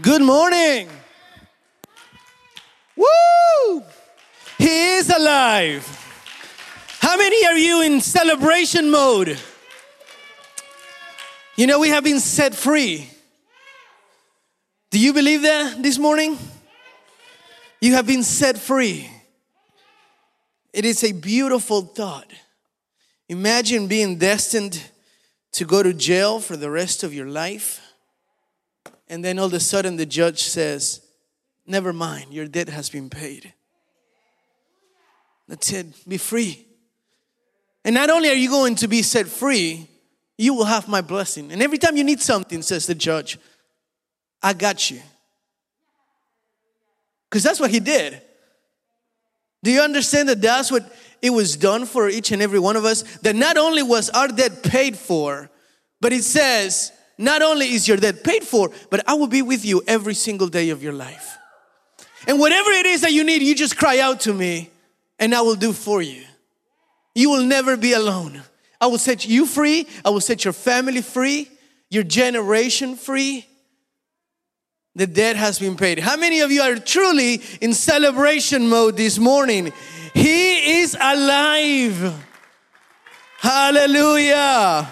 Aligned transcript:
Good 0.00 0.22
morning. 0.22 0.88
Woo! 2.96 3.82
He 4.56 4.94
is 4.94 5.10
alive. 5.10 5.86
How 7.00 7.18
many 7.18 7.44
are 7.44 7.58
you 7.58 7.82
in 7.82 8.00
celebration 8.00 8.90
mode? 8.90 9.38
You 11.56 11.66
know, 11.66 11.78
we 11.78 11.90
have 11.90 12.04
been 12.04 12.20
set 12.20 12.54
free. 12.54 13.10
Do 14.90 14.98
you 14.98 15.12
believe 15.12 15.42
that 15.42 15.82
this 15.82 15.98
morning? 15.98 16.38
You 17.82 17.92
have 17.92 18.06
been 18.06 18.22
set 18.22 18.56
free. 18.56 19.10
It 20.72 20.86
is 20.86 21.04
a 21.04 21.12
beautiful 21.12 21.82
thought. 21.82 22.32
Imagine 23.28 23.88
being 23.88 24.16
destined 24.16 24.82
to 25.52 25.66
go 25.66 25.82
to 25.82 25.92
jail 25.92 26.40
for 26.40 26.56
the 26.56 26.70
rest 26.70 27.02
of 27.02 27.12
your 27.12 27.26
life. 27.26 27.91
And 29.08 29.24
then 29.24 29.38
all 29.38 29.46
of 29.46 29.52
a 29.52 29.60
sudden 29.60 29.96
the 29.96 30.06
judge 30.06 30.42
says, 30.42 31.00
Never 31.66 31.92
mind, 31.92 32.32
your 32.32 32.46
debt 32.46 32.68
has 32.68 32.90
been 32.90 33.08
paid. 33.08 33.52
That's 35.48 35.72
it, 35.72 35.86
be 36.08 36.18
free. 36.18 36.66
And 37.84 37.94
not 37.94 38.10
only 38.10 38.30
are 38.30 38.34
you 38.34 38.48
going 38.48 38.74
to 38.76 38.88
be 38.88 39.02
set 39.02 39.26
free, 39.26 39.88
you 40.38 40.54
will 40.54 40.64
have 40.64 40.88
my 40.88 41.00
blessing. 41.00 41.52
And 41.52 41.62
every 41.62 41.78
time 41.78 41.96
you 41.96 42.04
need 42.04 42.20
something, 42.20 42.62
says 42.62 42.86
the 42.86 42.94
judge, 42.94 43.38
I 44.42 44.52
got 44.54 44.90
you. 44.90 45.00
Because 47.28 47.42
that's 47.42 47.60
what 47.60 47.70
he 47.70 47.80
did. 47.80 48.20
Do 49.62 49.70
you 49.70 49.80
understand 49.80 50.28
that 50.28 50.40
that's 50.40 50.70
what 50.70 50.92
it 51.20 51.30
was 51.30 51.56
done 51.56 51.86
for 51.86 52.08
each 52.08 52.32
and 52.32 52.42
every 52.42 52.58
one 52.58 52.76
of 52.76 52.84
us? 52.84 53.02
That 53.18 53.36
not 53.36 53.56
only 53.56 53.82
was 53.82 54.10
our 54.10 54.28
debt 54.28 54.62
paid 54.62 54.96
for, 54.96 55.50
but 56.00 56.12
it 56.12 56.24
says, 56.24 56.92
not 57.18 57.42
only 57.42 57.72
is 57.72 57.86
your 57.86 57.96
debt 57.96 58.24
paid 58.24 58.42
for, 58.42 58.70
but 58.90 59.06
I 59.08 59.14
will 59.14 59.26
be 59.26 59.42
with 59.42 59.64
you 59.64 59.82
every 59.86 60.14
single 60.14 60.48
day 60.48 60.70
of 60.70 60.82
your 60.82 60.92
life. 60.92 61.36
And 62.26 62.38
whatever 62.38 62.70
it 62.70 62.86
is 62.86 63.00
that 63.02 63.12
you 63.12 63.24
need, 63.24 63.42
you 63.42 63.54
just 63.54 63.76
cry 63.76 63.98
out 63.98 64.20
to 64.20 64.32
me 64.32 64.70
and 65.18 65.34
I 65.34 65.40
will 65.42 65.56
do 65.56 65.72
for 65.72 66.02
you. 66.02 66.22
You 67.14 67.30
will 67.30 67.44
never 67.44 67.76
be 67.76 67.92
alone. 67.92 68.42
I 68.80 68.86
will 68.86 68.98
set 68.98 69.26
you 69.26 69.46
free. 69.46 69.86
I 70.04 70.10
will 70.10 70.20
set 70.20 70.44
your 70.44 70.52
family 70.52 71.02
free, 71.02 71.48
your 71.90 72.02
generation 72.02 72.96
free. 72.96 73.46
The 74.94 75.06
debt 75.06 75.36
has 75.36 75.58
been 75.58 75.76
paid. 75.76 75.98
How 75.98 76.16
many 76.16 76.40
of 76.40 76.50
you 76.50 76.60
are 76.62 76.76
truly 76.76 77.40
in 77.60 77.72
celebration 77.72 78.68
mode 78.68 78.96
this 78.96 79.18
morning? 79.18 79.72
He 80.12 80.80
is 80.80 80.94
alive. 81.00 82.26
Hallelujah. 83.38 84.88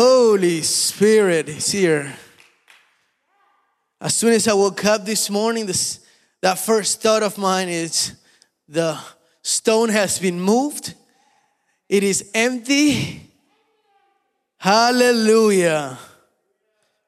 Holy 0.00 0.62
Spirit 0.62 1.48
is 1.48 1.72
here. 1.72 2.14
As 4.00 4.14
soon 4.14 4.32
as 4.32 4.46
I 4.46 4.52
woke 4.52 4.84
up 4.84 5.04
this 5.04 5.28
morning, 5.28 5.66
this, 5.66 5.98
that 6.40 6.60
first 6.60 7.02
thought 7.02 7.24
of 7.24 7.36
mine 7.36 7.68
is 7.68 8.12
the 8.68 8.96
stone 9.42 9.88
has 9.88 10.20
been 10.20 10.40
moved, 10.40 10.94
it 11.88 12.04
is 12.04 12.30
empty. 12.32 13.28
Hallelujah. 14.58 15.98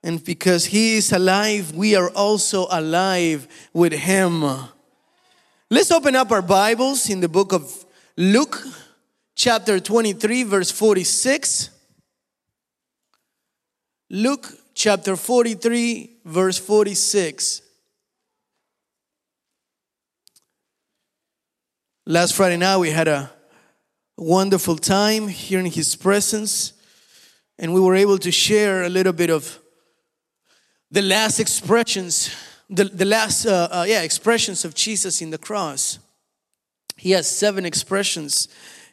And 0.03 0.25
because 0.25 0.65
He 0.65 0.97
is 0.97 1.13
alive, 1.13 1.73
we 1.73 1.95
are 1.95 2.11
also 2.11 2.67
alive 2.73 3.47
with 3.73 3.93
Him. 3.93 4.43
Let's 5.71 5.93
open 5.93 6.17
up 6.17 6.33
our 6.33 6.43
Bibles 6.43 7.09
in 7.09 7.21
the 7.21 7.29
book 7.29 7.53
of 7.53 7.73
Luke, 8.17 8.61
chapter 9.37 9.79
23, 9.79 10.43
verse 10.43 10.73
46. 10.73 11.71
Luke 14.13 14.53
chapter 14.75 15.15
43, 15.15 16.17
verse 16.25 16.59
46. 16.59 17.63
Last 22.07 22.35
Friday 22.35 22.57
night, 22.57 22.79
we 22.79 22.91
had 22.91 23.07
a 23.07 23.31
wonderful 24.19 24.75
time 24.75 25.29
here 25.29 25.61
in 25.61 25.67
His 25.67 25.95
presence, 25.95 26.73
and 27.57 27.73
we 27.73 27.81
were 27.81 27.95
able 27.95 28.19
to 28.19 28.33
share 28.33 28.83
a 28.83 28.89
little 28.89 29.13
bit 29.13 29.31
of 29.31 29.61
the 30.91 31.03
last 31.03 31.39
expressions, 31.39 32.35
the, 32.69 32.87
the 32.87 33.05
last, 33.05 33.47
uh, 33.47 33.69
uh, 33.71 33.85
yeah, 33.87 34.03
expressions 34.03 34.65
of 34.65 34.75
Jesus 34.75 35.23
in 35.23 35.31
the 35.31 35.39
cross. 35.39 36.01
He 36.97 37.13
has 37.13 37.31
seven 37.31 37.65
expressions 37.65 38.49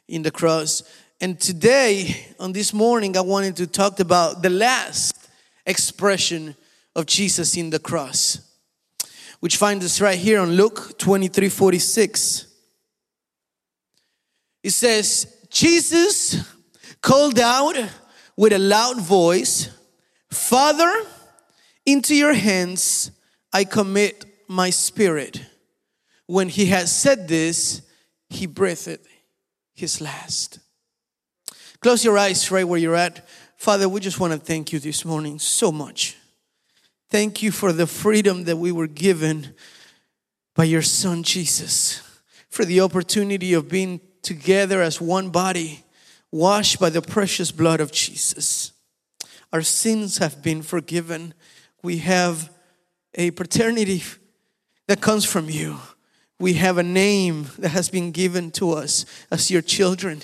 in 0.07 0.21
the 0.21 0.29
cross. 0.29 0.83
And 1.19 1.39
today, 1.39 2.27
on 2.39 2.51
this 2.51 2.73
morning, 2.73 3.17
I 3.17 3.21
wanted 3.21 3.55
to 3.55 3.65
talk 3.65 3.99
about 3.99 4.43
the 4.43 4.51
last 4.51 5.29
expression 5.65 6.55
of 6.95 7.07
Jesus 7.07 7.57
in 7.57 7.71
the 7.71 7.79
cross, 7.79 8.39
which 9.39 9.57
finds 9.57 9.83
us 9.83 9.99
right 9.99 10.17
here 10.17 10.39
on 10.39 10.51
Luke 10.51 10.95
23 10.99 11.49
46. 11.49 12.45
It 14.61 14.69
says, 14.69 15.47
Jesus 15.49 16.53
called 17.01 17.39
out 17.39 17.75
with 18.35 18.53
a 18.53 18.59
loud 18.59 19.01
voice, 19.01 19.69
Father, 20.29 20.93
into 21.83 22.13
your 22.13 22.33
hands 22.33 23.09
I 23.51 23.63
commit 23.63 24.25
my 24.47 24.69
spirit. 24.69 25.41
When 26.27 26.49
he 26.49 26.67
had 26.67 26.87
said 26.89 27.27
this, 27.27 27.81
he 28.29 28.45
breathed 28.45 28.99
his 29.73 29.99
last. 29.99 30.59
Close 31.87 32.03
your 32.03 32.17
eyes 32.17 32.51
right 32.51 32.67
where 32.67 32.77
you're 32.77 32.97
at. 32.97 33.25
Father, 33.55 33.87
we 33.87 34.01
just 34.01 34.19
want 34.19 34.33
to 34.33 34.37
thank 34.37 34.73
you 34.73 34.79
this 34.79 35.05
morning 35.05 35.39
so 35.39 35.71
much. 35.71 36.17
Thank 37.09 37.41
you 37.41 37.49
for 37.49 37.71
the 37.71 37.87
freedom 37.87 38.43
that 38.43 38.57
we 38.57 38.73
were 38.73 38.87
given 38.87 39.55
by 40.53 40.65
your 40.65 40.81
son 40.81 41.23
Jesus, 41.23 42.01
for 42.49 42.65
the 42.65 42.81
opportunity 42.81 43.53
of 43.53 43.69
being 43.69 44.01
together 44.21 44.81
as 44.81 44.99
one 44.99 45.29
body, 45.29 45.85
washed 46.29 46.77
by 46.77 46.89
the 46.89 47.01
precious 47.01 47.53
blood 47.53 47.79
of 47.79 47.93
Jesus. 47.93 48.73
Our 49.53 49.61
sins 49.61 50.17
have 50.17 50.43
been 50.43 50.63
forgiven. 50.63 51.33
We 51.83 51.99
have 51.99 52.51
a 53.13 53.31
paternity 53.31 54.03
that 54.87 54.99
comes 54.99 55.23
from 55.23 55.49
you. 55.49 55.77
We 56.37 56.55
have 56.55 56.77
a 56.77 56.83
name 56.83 57.47
that 57.57 57.69
has 57.69 57.89
been 57.89 58.11
given 58.11 58.51
to 58.51 58.71
us 58.71 59.05
as 59.31 59.49
your 59.49 59.61
children. 59.61 60.23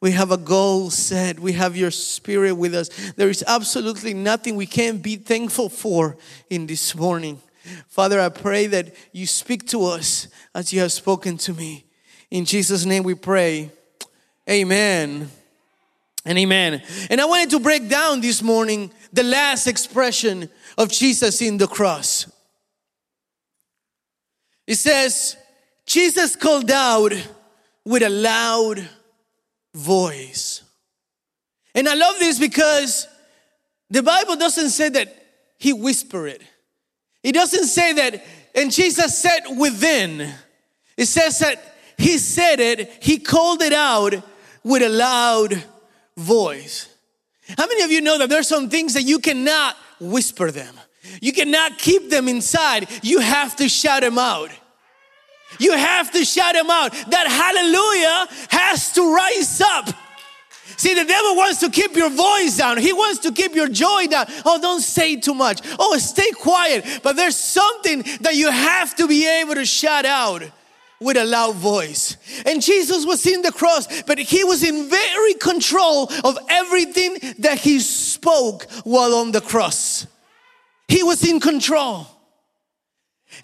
We 0.00 0.12
have 0.12 0.30
a 0.30 0.36
goal 0.36 0.90
set. 0.90 1.40
We 1.40 1.52
have 1.54 1.76
your 1.76 1.90
spirit 1.90 2.54
with 2.54 2.74
us. 2.74 2.88
There 3.16 3.28
is 3.28 3.44
absolutely 3.46 4.14
nothing 4.14 4.54
we 4.54 4.66
can't 4.66 5.02
be 5.02 5.16
thankful 5.16 5.68
for 5.68 6.16
in 6.48 6.66
this 6.66 6.94
morning. 6.94 7.40
Father, 7.88 8.20
I 8.20 8.28
pray 8.28 8.66
that 8.68 8.94
you 9.12 9.26
speak 9.26 9.66
to 9.68 9.84
us 9.84 10.28
as 10.54 10.72
you 10.72 10.80
have 10.80 10.92
spoken 10.92 11.36
to 11.38 11.52
me. 11.52 11.84
In 12.30 12.44
Jesus' 12.44 12.84
name 12.84 13.02
we 13.02 13.14
pray. 13.14 13.70
Amen 14.48 15.28
and 16.24 16.38
amen. 16.38 16.82
And 17.10 17.20
I 17.20 17.24
wanted 17.24 17.50
to 17.50 17.60
break 17.60 17.88
down 17.88 18.20
this 18.20 18.42
morning 18.42 18.92
the 19.12 19.24
last 19.24 19.66
expression 19.66 20.48
of 20.76 20.90
Jesus 20.90 21.42
in 21.42 21.58
the 21.58 21.66
cross. 21.66 22.30
It 24.66 24.76
says, 24.76 25.36
Jesus 25.86 26.36
called 26.36 26.70
out 26.70 27.12
with 27.84 28.02
a 28.02 28.10
loud 28.10 28.88
voice. 29.74 30.62
And 31.74 31.88
I 31.88 31.94
love 31.94 32.18
this 32.18 32.38
because 32.38 33.06
the 33.90 34.02
Bible 34.02 34.36
doesn't 34.36 34.70
say 34.70 34.88
that 34.88 35.14
he 35.58 35.72
whispered. 35.72 36.42
It 37.22 37.28
It 37.28 37.34
doesn't 37.34 37.66
say 37.66 37.92
that, 37.92 38.24
and 38.54 38.72
Jesus 38.72 39.18
said 39.18 39.40
within. 39.58 40.32
It 40.96 41.06
says 41.06 41.38
that 41.40 41.62
he 41.98 42.16
said 42.16 42.58
it, 42.58 42.90
he 43.02 43.18
called 43.18 43.60
it 43.60 43.72
out 43.74 44.14
with 44.64 44.82
a 44.82 44.88
loud 44.88 45.62
voice. 46.16 46.88
How 47.56 47.66
many 47.66 47.82
of 47.82 47.90
you 47.90 48.00
know 48.00 48.18
that 48.18 48.30
there's 48.30 48.48
some 48.48 48.70
things 48.70 48.94
that 48.94 49.02
you 49.02 49.18
cannot 49.18 49.76
whisper 50.00 50.50
them? 50.50 50.74
You 51.20 51.32
cannot 51.32 51.76
keep 51.76 52.08
them 52.08 52.28
inside. 52.28 52.88
You 53.02 53.18
have 53.18 53.56
to 53.56 53.68
shout 53.68 54.00
them 54.00 54.18
out. 54.18 54.50
You 55.58 55.72
have 55.72 56.10
to 56.12 56.24
shout 56.24 56.54
him 56.54 56.70
out. 56.70 56.92
That 57.10 57.26
hallelujah 57.26 58.26
has 58.50 58.92
to 58.92 59.14
rise 59.14 59.60
up. 59.60 59.88
See, 60.76 60.94
the 60.94 61.04
devil 61.04 61.34
wants 61.34 61.60
to 61.60 61.70
keep 61.70 61.96
your 61.96 62.10
voice 62.10 62.58
down. 62.58 62.78
He 62.78 62.92
wants 62.92 63.20
to 63.20 63.32
keep 63.32 63.54
your 63.54 63.68
joy 63.68 64.06
down. 64.06 64.26
Oh, 64.44 64.60
don't 64.60 64.80
say 64.80 65.16
too 65.16 65.34
much. 65.34 65.60
Oh, 65.78 65.96
stay 65.98 66.30
quiet. 66.32 67.00
But 67.02 67.16
there's 67.16 67.36
something 67.36 68.04
that 68.20 68.36
you 68.36 68.50
have 68.50 68.94
to 68.96 69.08
be 69.08 69.26
able 69.26 69.54
to 69.54 69.64
shout 69.64 70.04
out 70.04 70.42
with 71.00 71.16
a 71.16 71.24
loud 71.24 71.56
voice. 71.56 72.16
And 72.44 72.62
Jesus 72.62 73.06
was 73.06 73.26
in 73.26 73.42
the 73.42 73.52
cross, 73.52 74.02
but 74.02 74.18
he 74.18 74.44
was 74.44 74.62
in 74.62 74.88
very 74.88 75.34
control 75.34 76.10
of 76.24 76.38
everything 76.48 77.18
that 77.38 77.58
he 77.58 77.80
spoke 77.80 78.70
while 78.84 79.14
on 79.14 79.32
the 79.32 79.40
cross. 79.40 80.06
He 80.86 81.02
was 81.02 81.26
in 81.26 81.40
control. 81.40 82.06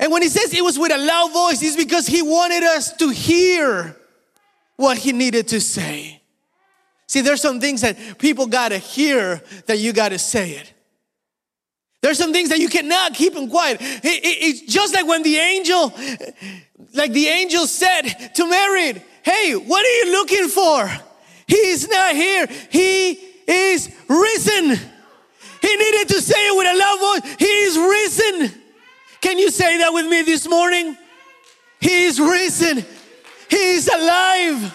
And 0.01 0.11
when 0.11 0.23
he 0.23 0.29
says 0.29 0.53
it 0.53 0.65
was 0.65 0.79
with 0.79 0.93
a 0.93 0.99
loud 0.99 1.33
voice, 1.33 1.63
it's 1.63 1.77
because 1.77 2.07
he 2.07 2.23
wanted 2.23 2.63
us 2.63 2.93
to 2.97 3.11
hear 3.11 3.97
what 4.77 4.99
he 4.99 5.13
needed 5.13 5.49
to 5.49 5.61
say. 5.61 6.21
See, 7.07 7.21
there's 7.21 7.41
some 7.43 7.61
things 7.61 7.83
that 7.83 8.19
people 8.19 8.47
gotta 8.47 8.79
hear 8.79 9.43
that 9.67 9.79
you 9.79 9.93
gotta 9.93 10.19
say 10.19 10.53
it. 10.53 10.73
There's 12.01 12.19
some 12.19 12.33
things 12.33 12.51
that 12.51 12.59
you 12.59 12.69
cannot 12.69 13.15
keep 13.15 13.35
them 13.35 13.49
quiet. 13.49 13.81
It- 13.81 14.05
it- 14.05 14.39
it's 14.43 14.61
just 14.61 14.95
like 14.95 15.07
when 15.07 15.23
the 15.23 15.39
angel, 15.39 15.93
like 16.93 17.13
the 17.13 17.29
angel 17.29 17.67
said 17.67 18.33
to 18.35 18.47
Mary, 18.47 19.03
Hey, 19.23 19.55
what 19.55 19.85
are 19.85 19.97
you 20.05 20.13
looking 20.13 20.49
for? 20.49 20.91
He's 21.47 21.89
not 21.89 22.15
here. 22.15 22.47
He 22.71 23.13
is 23.47 23.89
risen. 24.07 24.79
He 25.63 25.77
needed 25.77 26.09
to 26.09 26.21
say 26.21 26.49
it 26.49 26.57
with 26.57 26.67
a 26.67 26.77
loud 26.77 27.01
voice. 27.01 27.37
He 27.39 27.47
is 27.47 27.79
risen. 27.79 28.63
Can 29.23 29.39
you 29.39 29.51
say 29.75 29.79
that 29.79 29.93
with 29.93 30.07
me 30.07 30.23
this 30.23 30.49
morning? 30.49 30.97
He 31.81 32.05
is 32.05 32.21
risen. 32.21 32.85
He 33.49 33.57
is 33.57 33.89
alive. 33.89 34.75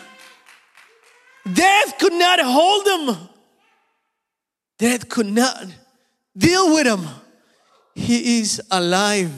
Death 1.51 1.97
could 1.97 2.13
not 2.13 2.39
hold 2.41 2.87
him. 2.87 3.29
Death 4.77 5.07
could 5.07 5.27
not 5.27 5.65
deal 6.37 6.73
with 6.73 6.85
him. 6.85 7.07
He 7.95 8.39
is 8.39 8.61
alive. 8.69 9.31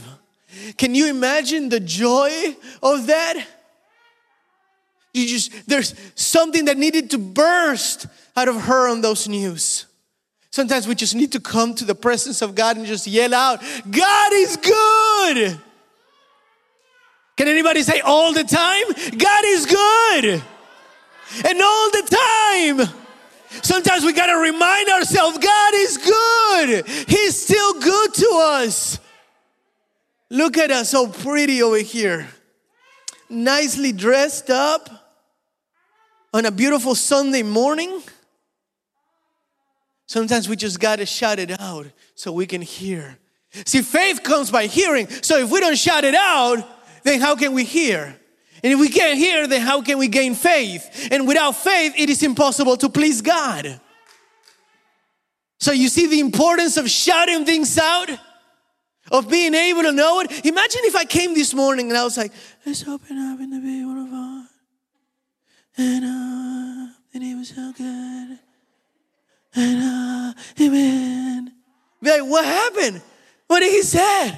Can 0.78 0.96
you 0.96 1.08
imagine 1.08 1.70
the 1.70 1.80
joy 1.80 2.56
of 2.82 3.08
that? 3.08 3.46
You 5.14 5.28
just, 5.28 5.68
there's 5.68 5.94
something 6.16 6.66
that 6.66 6.78
needed 6.78 7.12
to 7.12 7.18
burst 7.18 8.08
out 8.36 8.48
of 8.48 8.62
her 8.64 8.90
on 8.90 9.02
those 9.02 9.28
news. 9.28 9.86
Sometimes 10.52 10.86
we 10.86 10.96
just 10.96 11.16
need 11.16 11.32
to 11.32 11.40
come 11.40 11.74
to 11.76 11.86
the 11.86 11.96
presence 11.96 12.42
of 12.42 12.56
God 12.56 12.76
and 12.76 12.86
just 12.86 13.08
yell 13.08 13.34
out, 13.34 13.62
God 13.90 14.34
is 14.34 14.58
good. 14.58 15.60
Can 17.38 17.48
anybody 17.48 17.82
say 17.84 18.02
all 18.02 18.34
the 18.34 18.44
time? 18.44 18.86
God 19.18 19.44
is 19.46 19.66
good. 19.66 20.44
And 21.46 21.62
all 21.62 21.92
the 21.92 22.18
time. 22.76 22.90
Sometimes 23.64 24.04
we 24.04 24.12
got 24.12 24.28
to 24.28 24.38
remind 24.38 24.90
ourselves 24.90 25.38
God 25.38 25.74
is 25.74 25.98
good. 25.98 26.86
He's 27.08 27.42
still 27.42 27.80
good 27.80 28.14
to 28.16 28.30
us. 28.44 29.00
Look 30.30 30.58
at 30.58 30.70
us, 30.70 30.90
so 30.90 31.08
pretty 31.08 31.62
over 31.64 31.80
here. 31.80 32.28
Nicely 33.30 33.94
dressed 33.94 34.50
up 34.50 34.90
on 36.34 36.46
a 36.46 36.52
beautiful 36.52 36.96
Sunday 36.96 37.44
morning. 37.44 38.02
Sometimes 40.12 40.50
we 40.50 40.58
just 40.58 40.78
got 40.78 40.98
to 40.98 41.06
shout 41.06 41.40
it 41.40 41.58
out 41.58 41.88
so 42.16 42.34
we 42.34 42.46
can 42.46 42.62
hear. 42.62 43.18
See, 43.66 43.82
faith 43.82 44.24
comes 44.24 44.52
by 44.52 44.66
hearing. 44.66 45.08
So 45.08 45.38
if 45.38 45.50
we 45.50 45.62
don't 45.62 45.78
shout 45.78 46.04
it 46.04 46.16
out, 46.16 46.68
then 47.04 47.22
how 47.22 47.38
can 47.38 47.54
we 47.54 47.64
hear? 47.64 48.20
And 48.62 48.74
if 48.74 48.78
we 48.78 48.90
can't 48.90 49.18
hear, 49.18 49.48
then 49.48 49.62
how 49.62 49.82
can 49.82 49.98
we 49.98 50.10
gain 50.10 50.36
faith? 50.36 51.08
And 51.14 51.26
without 51.26 51.56
faith, 51.56 51.94
it 51.98 52.10
is 52.10 52.24
impossible 52.24 52.76
to 52.76 52.90
please 52.90 53.22
God. 53.22 53.80
So 55.62 55.72
you 55.72 55.88
see 55.88 56.08
the 56.08 56.20
importance 56.20 56.76
of 56.76 56.90
shouting 56.90 57.46
things 57.46 57.78
out, 57.78 58.10
of 59.14 59.30
being 59.30 59.56
able 59.56 59.84
to 59.84 59.94
know 59.94 60.20
it. 60.20 60.46
Imagine 60.46 60.82
if 60.84 60.96
I 60.98 61.06
came 61.06 61.34
this 61.36 61.54
morning 61.54 61.88
and 61.88 61.98
I 61.98 62.04
was 62.04 62.18
like, 62.18 62.34
let's 62.66 62.86
open 62.86 63.18
up 63.18 63.40
in 63.40 63.50
the 63.50 63.86
one 63.86 63.98
of. 63.98 64.48
And 65.78 66.04
uh, 66.04 67.38
was 67.38 67.48
so 67.48 67.72
good. 67.72 68.51
And 69.56 70.36
amen. 70.60 71.54
Be 72.02 72.10
like, 72.10 72.30
what 72.30 72.46
happened? 72.46 73.02
What 73.48 73.60
did 73.60 73.72
he 73.72 73.82
say? 73.82 74.38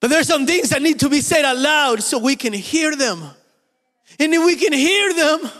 But 0.00 0.10
there's 0.10 0.28
some 0.28 0.46
things 0.46 0.70
that 0.70 0.82
need 0.82 1.00
to 1.00 1.08
be 1.08 1.20
said 1.20 1.44
aloud 1.44 2.02
so 2.02 2.18
we 2.18 2.36
can 2.36 2.52
hear 2.52 2.94
them. 2.94 3.22
And 4.18 4.34
if 4.34 4.44
we 4.44 4.56
can 4.56 4.72
hear 4.72 5.12
them, 5.12 5.50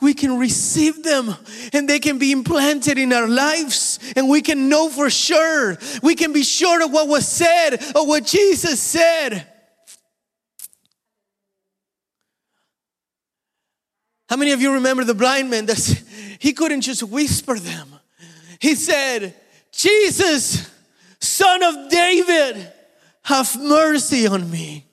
we 0.00 0.14
can 0.14 0.38
receive 0.38 1.02
them 1.02 1.34
and 1.72 1.88
they 1.88 1.98
can 1.98 2.18
be 2.18 2.32
implanted 2.32 2.98
in 2.98 3.12
our 3.12 3.28
lives 3.28 3.98
and 4.16 4.28
we 4.28 4.40
can 4.40 4.68
know 4.68 4.88
for 4.88 5.10
sure. 5.10 5.76
We 6.02 6.14
can 6.14 6.32
be 6.32 6.42
sure 6.42 6.82
of 6.82 6.90
what 6.90 7.08
was 7.08 7.28
said 7.28 7.76
or 7.94 8.06
what 8.06 8.24
Jesus 8.24 8.80
said. 8.80 9.46
How 14.30 14.36
many 14.36 14.52
of 14.52 14.62
you 14.62 14.74
remember 14.74 15.02
the 15.02 15.12
blind 15.12 15.50
man 15.50 15.66
that 15.66 16.04
he 16.38 16.52
couldn't 16.52 16.82
just 16.82 17.02
whisper 17.02 17.58
them? 17.58 17.88
He 18.60 18.76
said, 18.76 19.34
Jesus, 19.72 20.70
son 21.18 21.64
of 21.64 21.90
David, 21.90 22.72
have 23.22 23.60
mercy 23.60 24.28
on 24.28 24.48
me. 24.48 24.86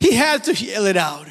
He 0.00 0.12
had 0.12 0.42
to 0.44 0.54
yell 0.54 0.86
it 0.86 0.96
out. 0.96 1.28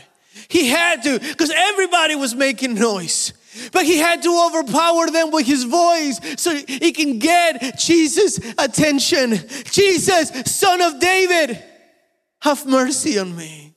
He 0.47 0.69
had 0.69 1.03
to, 1.03 1.19
because 1.19 1.51
everybody 1.53 2.15
was 2.15 2.33
making 2.33 2.75
noise. 2.75 3.33
But 3.73 3.83
he 3.83 3.97
had 3.97 4.23
to 4.23 4.45
overpower 4.47 5.07
them 5.07 5.31
with 5.31 5.45
his 5.45 5.65
voice 5.65 6.17
so 6.37 6.55
he 6.55 6.93
can 6.93 7.19
get 7.19 7.77
Jesus' 7.77 8.39
attention. 8.57 9.37
Jesus, 9.65 10.29
son 10.49 10.81
of 10.81 11.01
David, 11.01 11.61
have 12.39 12.65
mercy 12.65 13.19
on 13.19 13.35
me. 13.35 13.68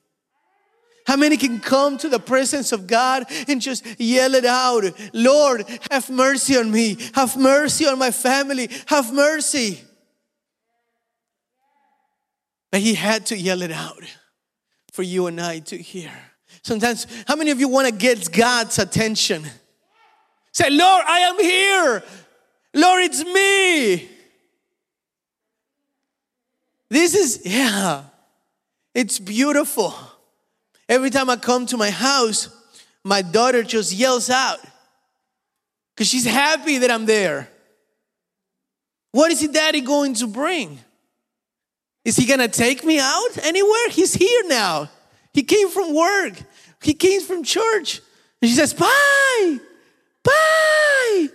How 1.07 1.17
many 1.17 1.37
can 1.37 1.59
come 1.59 1.99
to 1.99 2.09
the 2.09 2.21
presence 2.21 2.73
of 2.73 2.87
God 2.87 3.25
and 3.49 3.61
just 3.61 3.85
yell 4.01 4.35
it 4.35 4.45
out? 4.45 4.85
Lord, 5.13 5.65
have 5.91 6.09
mercy 6.11 6.57
on 6.57 6.71
me. 6.71 6.97
Have 7.15 7.37
mercy 7.37 7.87
on 7.87 7.99
my 7.99 8.11
family. 8.11 8.71
Have 8.87 9.13
mercy. 9.13 9.81
But 12.71 12.81
he 12.81 12.95
had 12.95 13.27
to 13.27 13.37
yell 13.37 13.63
it 13.63 13.73
out 13.73 14.03
for 14.93 15.03
you 15.03 15.27
and 15.27 15.41
I 15.41 15.59
to 15.61 15.77
hear. 15.77 16.13
Sometimes, 16.63 17.07
how 17.27 17.35
many 17.35 17.51
of 17.51 17.59
you 17.59 17.69
want 17.69 17.89
to 17.89 17.95
get 17.95 18.31
God's 18.31 18.79
attention? 18.79 19.45
Say, 20.53 20.71
Lord, 20.71 21.05
I 21.07 21.19
am 21.21 21.39
here. 21.41 22.03
Lord, 22.75 23.03
it's 23.03 23.25
me. 23.25 24.09
This 26.89 27.15
is, 27.15 27.43
yeah, 27.45 28.05
it's 28.95 29.19
beautiful. 29.19 29.95
Every 30.93 31.09
time 31.09 31.31
I 31.31 31.37
come 31.37 31.65
to 31.69 31.79
my 31.79 31.89
house, 31.89 32.51
my 33.03 33.23
daughter 33.23 33.63
just 33.63 33.95
yells 33.95 34.29
out 34.29 34.59
because 35.95 36.07
she's 36.07 36.27
happy 36.27 36.77
that 36.77 36.91
I'm 36.91 37.07
there. 37.07 37.49
What 39.13 39.33
is 39.33 39.41
he, 39.41 39.49
daddy, 39.49 39.81
going 39.81 40.13
to 40.17 40.27
bring? 40.27 40.79
Is 42.05 42.19
he 42.19 42.27
gonna 42.27 42.47
take 42.47 42.85
me 42.85 42.99
out 42.99 43.39
anywhere? 43.43 43.89
He's 43.89 44.13
here 44.13 44.43
now. 44.45 44.91
He 45.33 45.43
came 45.43 45.71
from 45.71 45.95
work, 45.95 46.35
he 46.83 46.93
came 46.93 47.23
from 47.23 47.43
church. 47.43 48.03
And 48.43 48.51
she 48.51 48.55
says, 48.55 48.75
Bye, 48.75 49.61
bye. 50.23 51.29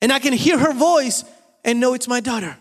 And 0.00 0.10
I 0.10 0.20
can 0.20 0.32
hear 0.32 0.56
her 0.56 0.72
voice 0.72 1.22
and 1.66 1.78
know 1.78 1.92
it's 1.92 2.08
my 2.08 2.20
daughter. 2.20 2.56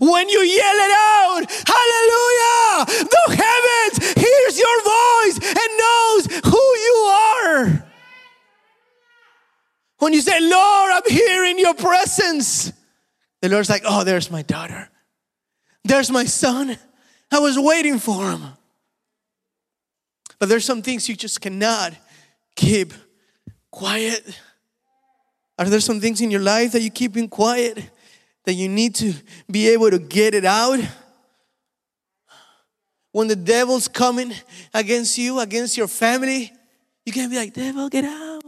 When 0.00 0.28
you 0.28 0.38
yell 0.38 0.76
it 0.76 0.92
out, 0.92 1.46
hallelujah, 1.66 2.47
the 2.84 3.24
heavens 3.28 4.12
hears 4.14 4.58
your 4.58 4.82
voice 4.82 5.38
and 5.48 5.78
knows 5.78 6.26
who 6.44 6.64
you 6.78 6.94
are. 7.10 7.84
When 9.98 10.12
you 10.12 10.20
say, 10.20 10.38
Lord, 10.40 10.92
I'm 10.92 11.10
here 11.10 11.44
in 11.44 11.58
your 11.58 11.74
presence, 11.74 12.72
the 13.42 13.48
Lord's 13.48 13.68
like, 13.68 13.82
oh, 13.84 14.04
there's 14.04 14.30
my 14.30 14.42
daughter. 14.42 14.88
There's 15.84 16.10
my 16.10 16.24
son. 16.24 16.76
I 17.30 17.38
was 17.40 17.58
waiting 17.58 17.98
for 17.98 18.30
him. 18.30 18.42
But 20.38 20.48
there's 20.48 20.64
some 20.64 20.82
things 20.82 21.08
you 21.08 21.16
just 21.16 21.40
cannot 21.40 21.94
keep 22.54 22.92
quiet. 23.70 24.40
Are 25.58 25.66
there 25.66 25.80
some 25.80 26.00
things 26.00 26.20
in 26.20 26.30
your 26.30 26.40
life 26.40 26.72
that 26.72 26.82
you 26.82 26.90
keep 26.90 27.16
in 27.16 27.28
quiet 27.28 27.90
that 28.44 28.54
you 28.54 28.68
need 28.68 28.94
to 28.96 29.14
be 29.50 29.68
able 29.68 29.90
to 29.90 29.98
get 29.98 30.34
it 30.34 30.44
out? 30.44 30.78
When 33.12 33.28
the 33.28 33.36
devil's 33.36 33.88
coming 33.88 34.34
against 34.74 35.18
you, 35.18 35.40
against 35.40 35.76
your 35.76 35.88
family, 35.88 36.52
you 37.06 37.12
can't 37.12 37.30
be 37.30 37.36
like, 37.36 37.54
devil, 37.54 37.88
get 37.88 38.04
out. 38.04 38.44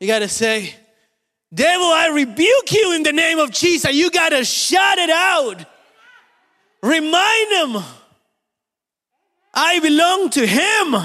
You 0.00 0.06
gotta 0.06 0.28
say, 0.28 0.74
devil, 1.52 1.86
I 1.86 2.08
rebuke 2.08 2.72
you 2.72 2.94
in 2.94 3.02
the 3.02 3.12
name 3.12 3.38
of 3.38 3.50
Jesus. 3.50 3.92
You 3.92 4.10
gotta 4.10 4.44
shout 4.44 4.98
it 4.98 5.10
out. 5.10 5.64
Remind 6.82 7.52
him, 7.52 7.82
I 9.52 9.80
belong 9.80 10.30
to 10.30 10.46
him. 10.46 10.96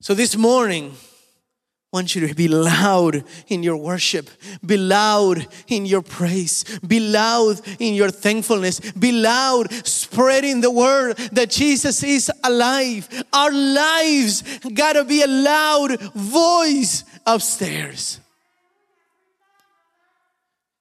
So 0.00 0.14
this 0.14 0.36
morning, 0.36 0.94
want 1.96 2.14
you 2.14 2.28
to 2.28 2.34
be 2.34 2.46
loud 2.46 3.24
in 3.48 3.62
your 3.62 3.78
worship, 3.78 4.28
be 4.64 4.76
loud 4.76 5.48
in 5.66 5.86
your 5.86 6.02
praise, 6.02 6.62
be 6.86 7.00
loud 7.00 7.58
in 7.78 7.94
your 7.94 8.10
thankfulness, 8.10 8.80
be 8.92 9.12
loud 9.12 9.72
spreading 9.86 10.60
the 10.60 10.70
word 10.70 11.16
that 11.32 11.48
Jesus 11.48 12.02
is 12.02 12.30
alive. 12.44 13.08
Our 13.32 13.50
lives 13.50 14.42
gotta 14.74 15.04
be 15.04 15.22
a 15.22 15.26
loud 15.26 15.98
voice 16.12 17.02
upstairs. 17.24 18.20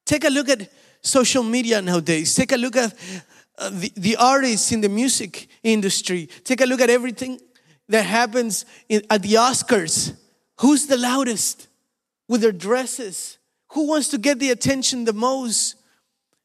Take 0.03 0.25
a 0.25 0.29
look 0.29 0.49
at 0.49 0.69
social 1.01 1.43
media 1.43 1.81
nowadays. 1.81 2.35
Take 2.35 2.51
a 2.51 2.57
look 2.57 2.75
at 2.75 2.93
uh, 3.57 3.69
the, 3.69 3.89
the 3.95 4.15
artists 4.17 4.73
in 4.73 4.81
the 4.81 4.89
music 4.89 5.47
industry. 5.63 6.27
Take 6.43 6.59
a 6.59 6.65
look 6.65 6.81
at 6.81 6.89
everything 6.89 7.39
that 7.87 8.03
happens 8.03 8.65
in, 8.89 9.01
at 9.09 9.23
the 9.23 9.35
Oscars. 9.35 10.13
Who's 10.59 10.87
the 10.87 10.97
loudest 10.97 11.67
with 12.27 12.41
their 12.41 12.51
dresses? 12.51 13.37
Who 13.71 13.87
wants 13.87 14.09
to 14.09 14.17
get 14.17 14.39
the 14.39 14.51
attention 14.51 15.05
the 15.05 15.13
most? 15.13 15.75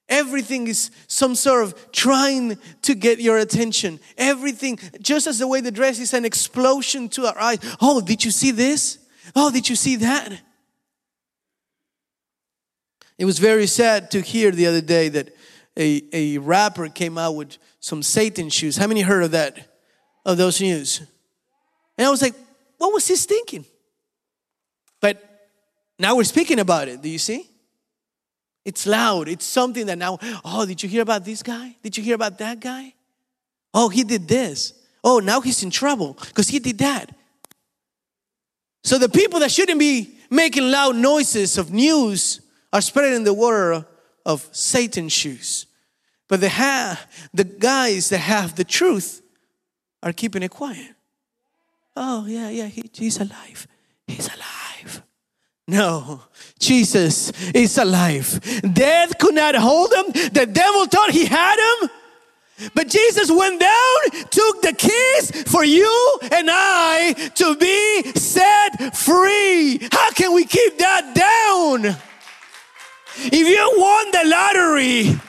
Everything 0.08 0.66
is 0.66 0.90
some 1.06 1.36
sort 1.36 1.62
of 1.62 1.92
trying 1.92 2.58
to 2.82 2.94
get 2.94 3.20
your 3.20 3.38
attention. 3.38 4.00
Everything, 4.18 4.78
just 5.00 5.28
as 5.28 5.38
the 5.38 5.46
way 5.46 5.60
the 5.60 5.70
dress 5.70 6.00
is 6.00 6.12
an 6.12 6.24
explosion 6.24 7.08
to 7.10 7.26
our 7.26 7.38
eyes. 7.38 7.58
Oh, 7.80 8.00
did 8.00 8.24
you 8.24 8.32
see 8.32 8.50
this? 8.50 8.98
Oh, 9.36 9.52
did 9.52 9.68
you 9.68 9.76
see 9.76 9.96
that? 9.96 10.40
It 13.16 13.24
was 13.24 13.38
very 13.38 13.68
sad 13.68 14.10
to 14.10 14.20
hear 14.20 14.50
the 14.50 14.66
other 14.66 14.80
day 14.80 15.08
that 15.10 15.28
a, 15.76 16.02
a 16.12 16.38
rapper 16.38 16.88
came 16.88 17.16
out 17.16 17.36
with 17.36 17.58
some 17.78 18.02
Satan 18.02 18.48
shoes. 18.48 18.76
How 18.76 18.88
many 18.88 19.02
heard 19.02 19.22
of 19.22 19.30
that? 19.30 19.68
Of 20.24 20.36
those 20.36 20.60
news? 20.60 21.00
And 21.96 22.06
I 22.06 22.10
was 22.10 22.22
like, 22.22 22.34
what 22.78 22.92
was 22.92 23.06
he 23.06 23.14
thinking? 23.14 23.64
But 25.00 25.48
now 25.98 26.16
we're 26.16 26.24
speaking 26.24 26.58
about 26.58 26.88
it. 26.88 27.02
Do 27.02 27.08
you 27.08 27.18
see? 27.18 27.48
It's 28.64 28.86
loud. 28.86 29.28
It's 29.28 29.44
something 29.44 29.86
that 29.86 29.98
now, 29.98 30.18
oh, 30.44 30.66
did 30.66 30.82
you 30.82 30.88
hear 30.88 31.02
about 31.02 31.24
this 31.24 31.42
guy? 31.42 31.76
Did 31.82 31.96
you 31.96 32.02
hear 32.02 32.14
about 32.14 32.38
that 32.38 32.60
guy? 32.60 32.94
Oh, 33.72 33.88
he 33.88 34.04
did 34.04 34.28
this. 34.28 34.74
Oh, 35.02 35.18
now 35.18 35.40
he's 35.40 35.62
in 35.62 35.70
trouble 35.70 36.16
because 36.20 36.48
he 36.48 36.58
did 36.58 36.78
that. 36.78 37.14
So 38.84 38.98
the 38.98 39.08
people 39.08 39.40
that 39.40 39.50
shouldn't 39.50 39.78
be 39.78 40.18
making 40.30 40.70
loud 40.70 40.96
noises 40.96 41.58
of 41.58 41.72
news 41.72 42.40
are 42.72 42.80
spreading 42.80 43.24
the 43.24 43.34
word 43.34 43.84
of 44.24 44.48
Satan's 44.52 45.12
shoes. 45.12 45.66
But 46.28 46.40
the, 46.40 46.48
ha- 46.48 47.00
the 47.34 47.44
guys 47.44 48.10
that 48.10 48.18
have 48.18 48.54
the 48.54 48.64
truth 48.64 49.22
are 50.02 50.12
keeping 50.12 50.42
it 50.42 50.50
quiet. 50.50 50.94
Oh, 51.96 52.26
yeah, 52.26 52.48
yeah, 52.48 52.66
he, 52.66 52.88
he's 52.92 53.18
alive. 53.18 53.66
He's 54.06 54.28
alive. 54.28 54.69
No, 55.70 56.22
Jesus 56.58 57.30
is 57.52 57.78
alive. 57.78 58.40
Death 58.74 59.16
could 59.18 59.36
not 59.36 59.54
hold 59.54 59.92
him. 59.92 60.30
The 60.32 60.46
devil 60.46 60.86
thought 60.86 61.10
he 61.10 61.26
had 61.26 61.58
him. 61.58 61.90
But 62.74 62.88
Jesus 62.88 63.30
went 63.30 63.60
down, 63.60 64.24
took 64.30 64.62
the 64.62 64.74
keys 64.76 65.44
for 65.50 65.64
you 65.64 66.18
and 66.32 66.48
I 66.50 67.12
to 67.36 67.54
be 67.54 68.02
set 68.18 68.96
free. 68.96 69.78
How 69.92 70.10
can 70.10 70.34
we 70.34 70.44
keep 70.44 70.76
that 70.78 71.14
down? 71.14 71.96
If 73.16 73.46
you 73.48 73.72
won 73.78 74.10
the 74.10 74.28
lottery 74.28 75.20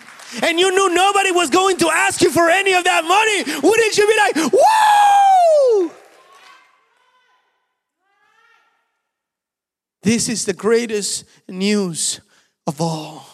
and 0.42 0.60
you 0.60 0.72
knew 0.72 0.94
nobody 0.96 1.32
was 1.32 1.52
going 1.52 1.78
to 1.78 1.90
ask 1.90 2.22
you 2.22 2.32
for 2.32 2.50
any 2.50 2.74
of 2.74 2.84
that 2.84 3.04
money, 3.06 3.44
wouldn't 3.62 3.98
you 3.98 4.08
be 4.08 4.18
like, 4.18 4.52
whoa? 4.52 5.41
This 10.04 10.30
is 10.30 10.46
the 10.46 10.54
greatest 10.54 11.26
news 11.48 12.22
of 12.66 12.82
all. 12.82 13.26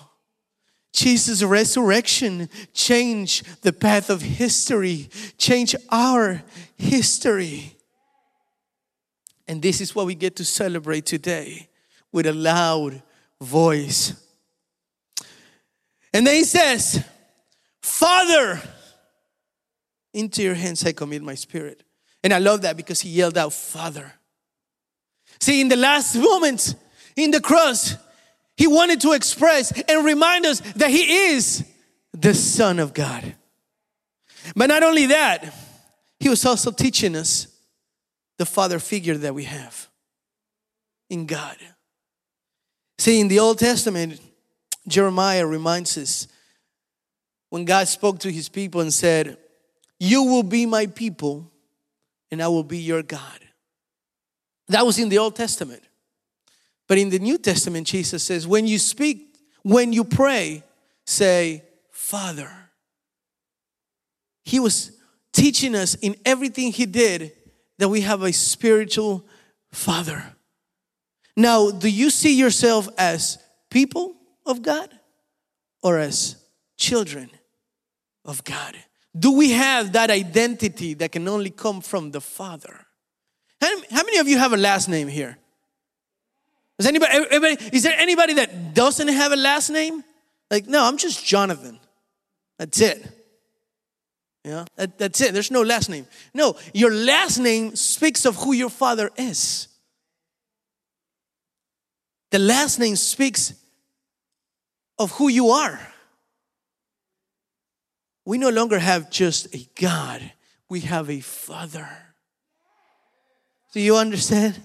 Jesus' 0.94 1.44
resurrection 1.44 2.50
changed 2.74 3.62
the 3.62 3.72
path 3.72 4.10
of 4.10 4.22
history, 4.22 5.10
changed 5.38 5.76
our 5.90 6.42
history. 6.76 7.78
And 9.48 9.62
this 9.62 9.80
is 9.80 9.96
what 9.96 10.08
we 10.08 10.16
get 10.16 10.36
to 10.38 10.46
celebrate 10.46 11.06
today 11.06 11.70
with 12.12 12.26
a 12.26 12.34
loud 12.34 13.02
voice. 13.40 14.14
And 16.14 16.26
then 16.26 16.36
he 16.36 16.44
says, 16.44 17.04
Father, 17.82 18.62
into 20.14 20.42
your 20.42 20.56
hands 20.56 20.84
I 20.86 20.92
commit 20.92 21.22
my 21.22 21.36
spirit. 21.36 21.84
And 22.24 22.34
I 22.34 22.40
love 22.40 22.64
that 22.64 22.76
because 22.76 23.02
he 23.02 23.10
yelled 23.10 23.38
out, 23.38 23.54
Father. 23.54 24.17
See, 25.40 25.62
in 25.62 25.70
the 25.70 25.76
last 25.76 26.16
moments 26.16 26.76
in 27.16 27.32
the 27.32 27.42
cross, 27.42 27.96
he 28.56 28.68
wanted 28.68 29.02
to 29.02 29.14
express 29.14 29.72
and 29.82 30.06
remind 30.06 30.46
us 30.46 30.60
that 30.76 30.90
he 30.90 31.30
is 31.30 31.66
the 32.14 32.34
Son 32.34 32.80
of 32.80 32.94
God. 32.94 33.36
But 34.56 34.68
not 34.68 34.84
only 34.84 35.08
that, 35.08 35.54
he 36.20 36.30
was 36.30 36.46
also 36.46 36.72
teaching 36.72 37.16
us 37.16 37.48
the 38.38 38.46
father 38.46 38.80
figure 38.80 39.18
that 39.18 39.36
we 39.36 39.44
have 39.44 39.88
in 41.10 41.26
God. 41.26 41.58
See, 42.98 43.20
in 43.20 43.28
the 43.28 43.40
Old 43.40 43.60
Testament, 43.60 44.20
Jeremiah 44.88 45.46
reminds 45.46 45.98
us 45.98 46.28
when 47.50 47.66
God 47.66 47.88
spoke 47.88 48.20
to 48.20 48.32
his 48.32 48.50
people 48.50 48.82
and 48.82 48.94
said, 48.94 49.38
You 50.00 50.24
will 50.24 50.44
be 50.44 50.66
my 50.66 50.88
people, 50.88 51.52
and 52.32 52.42
I 52.42 52.48
will 52.48 52.64
be 52.64 52.80
your 52.80 53.04
God. 53.04 53.40
That 54.70 54.86
was 54.86 55.00
in 55.00 55.10
the 55.10 55.18
Old 55.18 55.36
Testament. 55.36 55.84
But 56.88 56.98
in 56.98 57.10
the 57.10 57.20
New 57.20 57.38
Testament, 57.38 57.88
Jesus 57.88 58.24
says, 58.24 58.48
when 58.48 58.68
you 58.68 58.80
speak, 58.80 59.36
when 59.64 59.94
you 59.94 60.04
pray, 60.04 60.64
say, 61.06 61.64
Father. 61.92 62.52
He 64.44 64.60
was 64.60 64.92
teaching 65.34 65.76
us 65.76 65.96
in 65.96 66.16
everything 66.26 66.72
he 66.72 66.86
did 66.86 67.34
that 67.78 67.90
we 67.90 68.02
have 68.02 68.24
a 68.24 68.32
spiritual 68.32 69.26
father. 69.72 70.24
Now, 71.36 71.70
do 71.70 71.90
you 71.90 72.10
see 72.10 72.38
yourself 72.38 72.90
as 72.98 73.38
people 73.70 74.16
of 74.46 74.62
God 74.62 74.90
or 75.84 76.00
as 76.00 76.38
children 76.78 77.30
of 78.26 78.44
God? 78.44 78.76
Do 79.18 79.34
we 79.34 79.52
have 79.52 79.94
that 79.94 80.10
identity 80.10 80.96
that 80.96 81.12
can 81.12 81.28
only 81.28 81.52
come 81.52 81.82
from 81.82 82.12
the 82.12 82.22
Father? 82.22 82.87
How, 83.62 84.04
many 84.04 84.18
of 84.18 84.28
you 84.28 84.38
have 84.38 84.54
a 84.54 84.58
last 84.58 84.88
name 84.88 85.08
here? 85.08 85.38
Is 86.80 86.86
anybody, 86.86 87.12
anybody, 87.32 87.58
is 87.74 87.84
there 87.84 87.96
anybody 87.98 88.36
that 88.36 88.74
doesn't 88.74 89.08
have 89.08 89.32
a 89.32 89.36
last 89.36 89.70
name? 89.70 90.04
Like, 90.52 90.68
no, 90.68 90.84
I'm 90.84 90.98
just 90.98 91.26
Jonathan. 91.26 91.80
That's 92.60 92.80
it. 92.82 93.06
Yeah, 94.44 94.66
that, 94.76 94.98
that's 94.98 95.20
it. 95.22 95.34
There's 95.34 95.52
no 95.52 95.62
last 95.62 95.90
name. 95.90 96.08
No, 96.34 96.56
your 96.74 96.94
last 96.94 97.40
name 97.40 97.76
speaks 97.76 98.26
of 98.26 98.36
who 98.38 98.54
your 98.54 98.70
father 98.70 99.10
is. 99.18 99.68
The 102.32 102.40
last 102.40 102.80
name 102.80 102.96
speaks 102.96 103.54
of 105.00 105.12
who 105.12 105.28
you 105.28 105.50
are. 105.50 105.80
We 108.26 108.38
no 108.38 108.50
longer 108.50 108.80
have 108.80 109.10
just 109.10 109.54
a 109.56 109.68
God, 109.76 110.32
we 110.70 110.82
have 110.82 111.10
a 111.10 111.22
father. 111.22 112.07
Do 113.74 113.80
you 113.80 113.96
understand? 113.98 114.60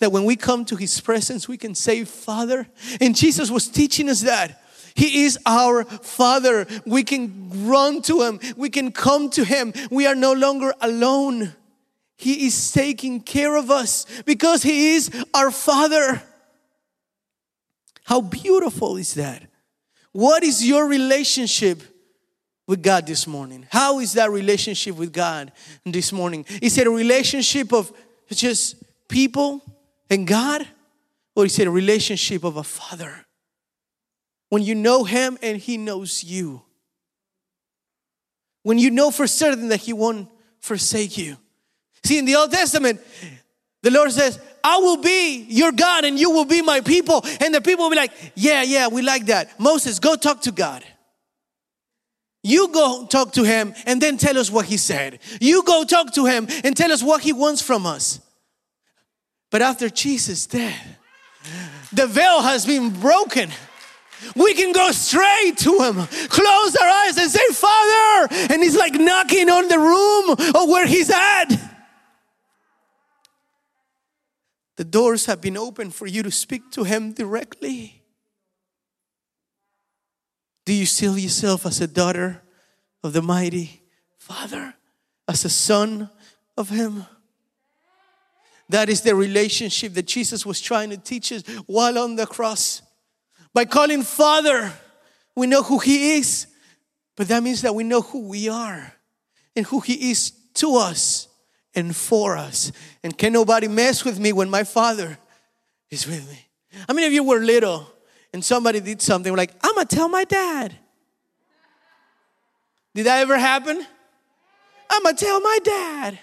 That 0.00 0.12
when 0.12 0.24
we 0.24 0.36
come 0.36 0.64
to 0.66 0.76
his 0.76 1.00
presence, 1.00 1.48
we 1.48 1.56
can 1.56 1.74
say, 1.74 2.04
Father. 2.04 2.66
And 3.00 3.16
Jesus 3.16 3.50
was 3.50 3.68
teaching 3.68 4.08
us 4.08 4.22
that. 4.22 4.62
He 4.98 5.24
is 5.24 5.38
our 5.46 5.84
Father. 5.84 6.66
We 6.84 7.04
can 7.04 7.68
run 7.68 8.02
to 8.02 8.22
Him. 8.22 8.40
We 8.56 8.68
can 8.68 8.90
come 8.90 9.30
to 9.30 9.44
Him. 9.44 9.72
We 9.92 10.08
are 10.08 10.16
no 10.16 10.32
longer 10.32 10.74
alone. 10.80 11.54
He 12.16 12.48
is 12.48 12.72
taking 12.72 13.20
care 13.20 13.54
of 13.54 13.70
us 13.70 14.06
because 14.26 14.64
He 14.64 14.96
is 14.96 15.08
our 15.32 15.52
Father. 15.52 16.20
How 18.02 18.20
beautiful 18.20 18.96
is 18.96 19.14
that? 19.14 19.44
What 20.10 20.42
is 20.42 20.66
your 20.66 20.88
relationship 20.88 21.80
with 22.66 22.82
God 22.82 23.06
this 23.06 23.24
morning? 23.24 23.68
How 23.70 24.00
is 24.00 24.14
that 24.14 24.32
relationship 24.32 24.96
with 24.96 25.12
God 25.12 25.52
this 25.86 26.12
morning? 26.12 26.44
Is 26.60 26.76
it 26.76 26.88
a 26.88 26.90
relationship 26.90 27.72
of 27.72 27.92
just 28.36 28.76
people 29.08 29.62
and 30.10 30.26
God? 30.26 30.66
Or 31.34 31.46
is 31.46 31.58
it 31.58 31.66
a 31.66 31.70
relationship 31.70 32.44
of 32.44 32.56
a 32.56 32.64
father? 32.64 33.26
When 34.48 34.62
you 34.62 34.74
know 34.74 35.04
Him 35.04 35.38
and 35.42 35.58
He 35.58 35.76
knows 35.76 36.24
you. 36.24 36.62
When 38.62 38.78
you 38.78 38.90
know 38.90 39.10
for 39.10 39.26
certain 39.26 39.68
that 39.68 39.80
He 39.80 39.92
won't 39.92 40.28
forsake 40.60 41.16
you. 41.16 41.36
See, 42.04 42.18
in 42.18 42.24
the 42.24 42.36
Old 42.36 42.50
Testament, 42.50 43.00
the 43.82 43.90
Lord 43.90 44.10
says, 44.12 44.40
I 44.64 44.78
will 44.78 44.96
be 44.98 45.46
your 45.48 45.72
God 45.72 46.04
and 46.04 46.18
you 46.18 46.30
will 46.30 46.44
be 46.44 46.62
my 46.62 46.80
people. 46.80 47.24
And 47.40 47.54
the 47.54 47.60
people 47.60 47.84
will 47.84 47.90
be 47.90 47.96
like, 47.96 48.12
Yeah, 48.34 48.62
yeah, 48.62 48.88
we 48.88 49.02
like 49.02 49.26
that. 49.26 49.58
Moses, 49.60 49.98
go 49.98 50.16
talk 50.16 50.42
to 50.42 50.52
God. 50.52 50.84
You 52.42 52.68
go 52.68 53.06
talk 53.06 53.32
to 53.32 53.44
him 53.44 53.74
and 53.84 54.00
then 54.00 54.16
tell 54.16 54.38
us 54.38 54.50
what 54.50 54.66
he 54.66 54.76
said. 54.76 55.18
You 55.40 55.62
go 55.64 55.84
talk 55.84 56.14
to 56.14 56.26
him 56.26 56.46
and 56.64 56.76
tell 56.76 56.92
us 56.92 57.02
what 57.02 57.22
he 57.22 57.32
wants 57.32 57.60
from 57.60 57.84
us. 57.84 58.20
But 59.50 59.62
after 59.62 59.88
Jesus' 59.88 60.46
death, 60.46 60.98
the 61.92 62.06
veil 62.06 62.42
has 62.42 62.66
been 62.66 62.90
broken. 62.90 63.50
We 64.34 64.54
can 64.54 64.72
go 64.72 64.90
straight 64.92 65.54
to 65.58 65.80
him, 65.80 65.94
close 66.28 66.76
our 66.76 66.88
eyes 66.88 67.16
and 67.16 67.30
say, 67.30 67.46
Father. 67.52 68.28
And 68.52 68.62
he's 68.62 68.76
like 68.76 68.94
knocking 68.94 69.48
on 69.48 69.68
the 69.68 69.78
room 69.78 70.30
of 70.54 70.68
where 70.68 70.86
he's 70.86 71.10
at. 71.10 71.46
The 74.76 74.84
doors 74.84 75.26
have 75.26 75.40
been 75.40 75.56
opened 75.56 75.94
for 75.94 76.06
you 76.06 76.22
to 76.22 76.30
speak 76.30 76.70
to 76.72 76.84
him 76.84 77.12
directly. 77.12 77.97
Do 80.68 80.74
you 80.74 80.84
see 80.84 81.06
yourself 81.06 81.64
as 81.64 81.80
a 81.80 81.86
daughter 81.86 82.42
of 83.02 83.14
the 83.14 83.22
mighty 83.22 83.80
Father, 84.18 84.74
as 85.26 85.46
a 85.46 85.48
son 85.48 86.10
of 86.58 86.68
him? 86.68 87.06
That 88.68 88.90
is 88.90 89.00
the 89.00 89.14
relationship 89.14 89.94
that 89.94 90.06
Jesus 90.06 90.44
was 90.44 90.60
trying 90.60 90.90
to 90.90 90.98
teach 90.98 91.32
us 91.32 91.42
while 91.64 91.98
on 91.98 92.16
the 92.16 92.26
cross. 92.26 92.82
By 93.54 93.64
calling 93.64 94.02
Father, 94.02 94.70
we 95.34 95.46
know 95.46 95.62
who 95.62 95.78
He 95.78 96.16
is, 96.16 96.46
but 97.16 97.28
that 97.28 97.42
means 97.42 97.62
that 97.62 97.74
we 97.74 97.82
know 97.82 98.02
who 98.02 98.28
we 98.28 98.50
are 98.50 98.92
and 99.56 99.64
who 99.64 99.80
He 99.80 100.10
is 100.10 100.32
to 100.56 100.76
us 100.76 101.28
and 101.74 101.96
for 101.96 102.36
us. 102.36 102.72
And 103.02 103.16
can 103.16 103.32
nobody 103.32 103.68
mess 103.68 104.04
with 104.04 104.20
me 104.20 104.34
when 104.34 104.50
my 104.50 104.64
Father 104.64 105.16
is 105.90 106.06
with 106.06 106.28
me? 106.28 106.46
How 106.86 106.92
many 106.92 107.06
of 107.06 107.14
you 107.14 107.24
were 107.24 107.38
little 107.38 107.86
and 108.32 108.44
somebody 108.44 108.80
did 108.80 109.00
something 109.00 109.32
we're 109.32 109.38
like, 109.38 109.54
I'm 109.62 109.74
gonna 109.74 109.86
tell 109.86 110.08
my 110.08 110.24
dad? 110.24 110.74
Did 112.94 113.06
that 113.06 113.20
ever 113.20 113.38
happen? 113.38 113.84
I'm 114.90 115.02
gonna 115.02 115.16
tell 115.16 115.40
my 115.40 115.58
dad. 115.62 116.18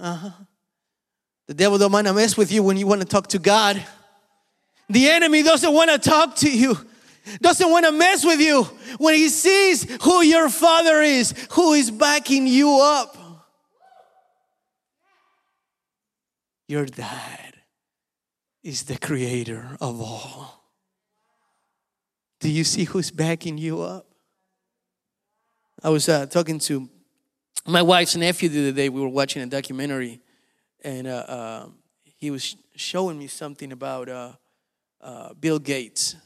Uh-huh. 0.00 0.30
The 1.46 1.54
devil 1.54 1.78
don't 1.78 1.92
want 1.92 2.06
to 2.06 2.14
mess 2.14 2.36
with 2.36 2.50
you 2.50 2.62
when 2.62 2.76
you 2.76 2.86
want 2.86 3.02
to 3.02 3.06
talk 3.06 3.28
to 3.28 3.38
God. 3.38 3.82
The 4.88 5.08
enemy 5.08 5.42
doesn't 5.42 5.72
want 5.72 5.90
to 5.90 5.98
talk 5.98 6.36
to 6.36 6.50
you, 6.50 6.76
doesn't 7.40 7.70
want 7.70 7.86
to 7.86 7.92
mess 7.92 8.24
with 8.24 8.40
you 8.40 8.64
when 8.98 9.14
he 9.14 9.28
sees 9.28 9.86
who 10.02 10.22
your 10.22 10.48
father 10.48 11.00
is, 11.00 11.34
who 11.52 11.74
is 11.74 11.90
backing 11.90 12.46
you 12.46 12.78
up. 12.80 13.16
Your 16.66 16.86
dad 16.86 17.43
is 18.64 18.84
the 18.84 18.98
creator 18.98 19.76
of 19.80 20.00
all. 20.00 20.64
Do 22.40 22.50
you 22.50 22.64
see 22.64 22.84
who's 22.84 23.10
backing 23.10 23.58
you 23.58 23.82
up? 23.82 24.06
I 25.82 25.90
was 25.90 26.08
uh, 26.08 26.26
talking 26.26 26.58
to 26.60 26.88
my 27.66 27.82
wife's 27.82 28.16
nephew 28.16 28.48
the 28.48 28.60
other 28.60 28.72
day. 28.72 28.88
We 28.88 29.02
were 29.02 29.08
watching 29.08 29.42
a 29.42 29.46
documentary, 29.46 30.20
and 30.82 31.06
uh, 31.06 31.10
uh, 31.10 31.66
he 32.16 32.30
was 32.30 32.56
showing 32.74 33.18
me 33.18 33.26
something 33.26 33.70
about 33.70 34.08
uh, 34.08 34.32
uh, 35.00 35.34
Bill 35.34 35.58
Gates. 35.58 36.16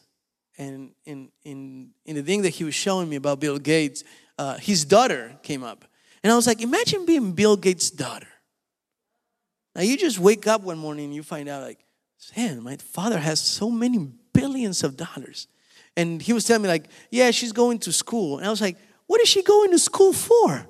And 0.57 0.93
in, 1.05 1.31
in, 1.45 1.91
in 2.05 2.17
the 2.17 2.23
thing 2.23 2.43
that 2.43 2.51
he 2.51 2.65
was 2.65 2.75
showing 2.75 3.09
me 3.09 3.17
about 3.17 3.41
Bill 3.41 3.59
Gates, 3.59 4.05
uh, 4.39 4.59
his 4.59 4.85
daughter 4.85 5.37
came 5.43 5.65
up. 5.65 5.85
And 6.23 6.33
I 6.33 6.37
was 6.37 6.47
like, 6.47 6.63
imagine 6.63 7.05
being 7.05 7.33
Bill 7.33 7.57
Gates' 7.57 7.91
daughter. 7.91 8.29
Now 9.75 9.83
you 9.83 9.97
just 9.97 10.19
wake 10.19 10.47
up 10.47 10.63
one 10.63 10.79
morning 10.79 11.07
and 11.07 11.15
you 11.15 11.23
find 11.23 11.49
out, 11.49 11.63
like, 11.63 11.79
man, 12.37 12.63
my 12.63 12.77
father 12.77 13.19
has 13.19 13.41
so 13.41 13.71
many 13.71 13.99
billions 14.33 14.85
of 14.85 14.97
dollars. 14.97 15.49
And 15.97 16.23
he 16.23 16.33
was 16.33 16.45
telling 16.45 16.63
me, 16.63 16.69
like, 16.69 16.87
yeah, 17.11 17.31
she's 17.31 17.53
going 17.53 17.79
to 17.81 17.93
school. 17.93 18.39
And 18.39 18.47
I 18.47 18.51
was 18.51 18.61
like, 18.61 18.77
what 19.07 19.21
is 19.21 19.29
she 19.29 19.43
going 19.43 19.71
to 19.73 19.79
school 19.79 20.13
for? 20.13 20.67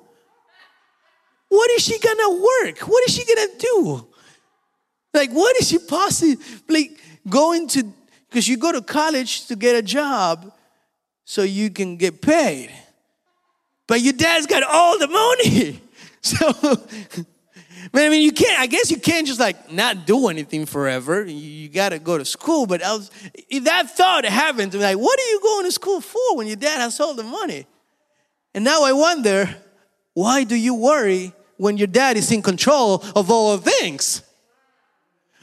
What 1.49 1.71
is 1.71 1.83
she 1.83 1.99
gonna 1.99 2.29
work? 2.29 2.79
What 2.81 3.07
is 3.07 3.15
she 3.15 3.25
gonna 3.25 3.47
do? 3.57 4.07
Like, 5.13 5.31
what 5.31 5.55
is 5.59 5.67
she 5.67 5.79
possibly 5.79 6.91
going 7.27 7.67
to 7.69 7.91
because 8.29 8.47
you 8.47 8.57
go 8.57 8.71
to 8.71 8.81
college 8.81 9.47
to 9.47 9.55
get 9.55 9.75
a 9.75 9.81
job 9.81 10.53
so 11.25 11.41
you 11.41 11.69
can 11.69 11.97
get 11.97 12.21
paid. 12.21 12.71
But 13.87 14.01
your 14.01 14.13
dad's 14.13 14.45
got 14.45 14.63
all 14.63 14.97
the 14.97 15.07
money. 15.07 15.81
So, 16.21 16.51
man, 17.93 18.07
I 18.07 18.09
mean, 18.09 18.21
you 18.21 18.31
can't, 18.31 18.59
I 18.59 18.67
guess 18.67 18.91
you 18.91 18.97
can't 18.97 19.27
just 19.27 19.39
like 19.39 19.71
not 19.71 20.05
do 20.05 20.27
anything 20.27 20.65
forever. 20.65 21.25
You, 21.25 21.35
you 21.35 21.69
got 21.69 21.89
to 21.89 21.99
go 21.99 22.17
to 22.17 22.25
school. 22.25 22.65
But 22.65 22.81
was, 22.81 23.11
if 23.49 23.63
that 23.65 23.95
thought 23.95 24.25
happened 24.25 24.73
like, 24.73 24.97
what 24.97 25.19
are 25.19 25.29
you 25.31 25.39
going 25.41 25.65
to 25.65 25.71
school 25.71 26.01
for 26.01 26.37
when 26.37 26.47
your 26.47 26.55
dad 26.55 26.79
has 26.79 26.99
all 26.99 27.13
the 27.13 27.23
money? 27.23 27.65
And 28.53 28.63
now 28.63 28.83
I 28.83 28.93
wonder, 28.93 29.55
why 30.13 30.43
do 30.43 30.55
you 30.55 30.75
worry 30.75 31.33
when 31.57 31.77
your 31.77 31.87
dad 31.87 32.17
is 32.17 32.31
in 32.31 32.41
control 32.41 33.03
of 33.15 33.29
all 33.29 33.57
things? 33.57 34.23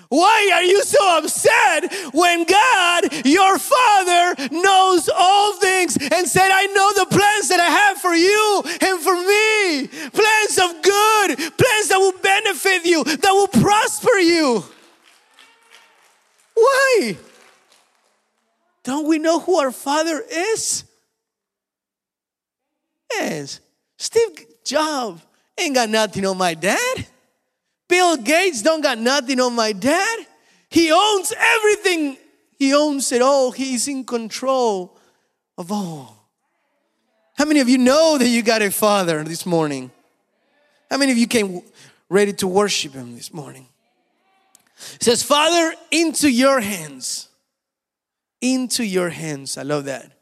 Why 0.08 0.50
are 0.54 0.62
you 0.62 0.82
so 0.84 1.19
upset 1.19 1.92
when 2.12 2.45
God, 2.45 3.26
your 3.26 3.58
Father, 3.58 4.49
knows 4.52 5.08
all 5.14 5.56
things 5.56 5.97
and 5.97 6.26
said, 6.28 6.50
I 6.52 6.66
know 6.66 6.92
the 6.95 7.06
plans 7.06 7.49
that 7.49 7.60
I 7.60 7.71
have 7.71 7.99
for 7.99 8.14
you 8.14 8.62
and 8.80 9.00
for 9.00 9.14
me? 9.14 9.88
Plans 10.10 10.58
of 10.58 10.82
good, 10.82 11.36
plans 11.58 11.88
that 11.88 11.99
will 11.99 12.19
benefit 12.21 12.84
you, 12.84 13.04
that 13.04 13.32
will 13.32 13.49
prosper 13.49 14.19
you. 14.19 14.64
Why? 16.54 17.16
Don't 18.84 19.08
we 19.08 19.19
know 19.19 19.40
who 19.40 19.58
our 19.58 19.73
Father 19.73 20.23
is? 20.30 20.84
Yes. 23.12 23.60
Steve 23.97 24.47
Jobs 24.64 25.23
ain't 25.58 25.75
got 25.75 25.88
nothing 25.88 26.25
on 26.26 26.38
my 26.38 26.54
dad. 26.54 27.06
Bill 27.88 28.16
Gates 28.16 28.62
don't 28.62 28.80
got 28.80 28.99
nothing 28.99 29.40
on 29.40 29.54
my 29.54 29.72
dad. 29.72 30.26
He 30.68 30.90
owns 30.90 31.32
everything. 31.36 32.16
He 32.58 32.75
owns 32.75 33.12
it 33.12 33.22
all. 33.22 33.52
He's 33.52 33.86
in 33.86 34.04
control 34.04 34.99
of 35.56 35.70
all. 35.70 36.28
How 37.36 37.44
many 37.44 37.60
of 37.60 37.68
you 37.68 37.78
know 37.78 38.16
that 38.18 38.28
you 38.28 38.42
got 38.42 38.62
a 38.62 38.70
father 38.70 39.22
this 39.22 39.44
morning? 39.44 39.90
How 40.90 40.96
many 40.96 41.12
of 41.12 41.18
you 41.18 41.26
came 41.26 41.62
ready 42.08 42.32
to 42.34 42.46
worship 42.46 42.94
him 42.94 43.14
this 43.14 43.32
morning? 43.32 43.66
It 44.94 45.02
says, 45.02 45.22
Father, 45.22 45.75
into 45.90 46.30
your 46.30 46.60
hands. 46.60 47.28
Into 48.40 48.84
your 48.84 49.10
hands. 49.10 49.58
I 49.58 49.62
love 49.62 49.84
that. 49.84 50.12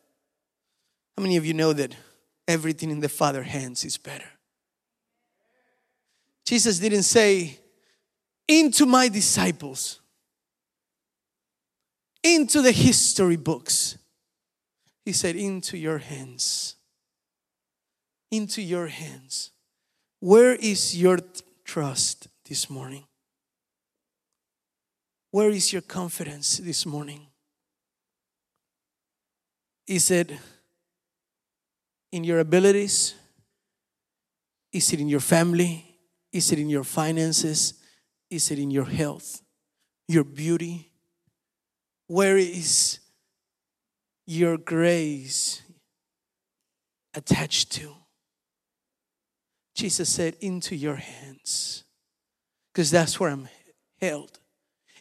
How 1.16 1.22
many 1.22 1.36
of 1.36 1.46
you 1.46 1.54
know 1.54 1.72
that 1.72 1.94
everything 2.48 2.90
in 2.90 3.00
the 3.00 3.08
Father's 3.08 3.46
hands 3.46 3.84
is 3.84 3.96
better? 3.96 4.33
Jesus 6.44 6.78
didn't 6.78 7.04
say, 7.04 7.58
into 8.46 8.84
my 8.84 9.08
disciples, 9.08 10.00
into 12.22 12.60
the 12.60 12.72
history 12.72 13.36
books. 13.36 13.96
He 15.04 15.12
said, 15.12 15.36
into 15.36 15.76
your 15.76 15.98
hands. 15.98 16.76
Into 18.30 18.62
your 18.62 18.86
hands. 18.86 19.50
Where 20.20 20.54
is 20.54 20.96
your 20.96 21.18
trust 21.64 22.28
this 22.46 22.68
morning? 22.70 23.04
Where 25.30 25.50
is 25.50 25.72
your 25.72 25.82
confidence 25.82 26.58
this 26.58 26.86
morning? 26.86 27.26
Is 29.86 30.10
it 30.10 30.32
in 32.12 32.24
your 32.24 32.38
abilities? 32.38 33.14
Is 34.72 34.92
it 34.92 35.00
in 35.00 35.08
your 35.08 35.20
family? 35.20 35.93
Is 36.34 36.50
it 36.50 36.58
in 36.58 36.68
your 36.68 36.82
finances? 36.82 37.74
Is 38.28 38.50
it 38.50 38.58
in 38.58 38.72
your 38.72 38.86
health, 38.86 39.40
your 40.08 40.24
beauty? 40.24 40.90
Where 42.08 42.36
is 42.36 42.98
your 44.26 44.58
grace 44.58 45.62
attached 47.14 47.70
to? 47.74 47.94
Jesus 49.76 50.08
said, 50.08 50.36
Into 50.40 50.74
your 50.74 50.96
hands, 50.96 51.84
because 52.72 52.90
that's 52.90 53.20
where 53.20 53.30
I'm 53.30 53.48
held. 54.00 54.40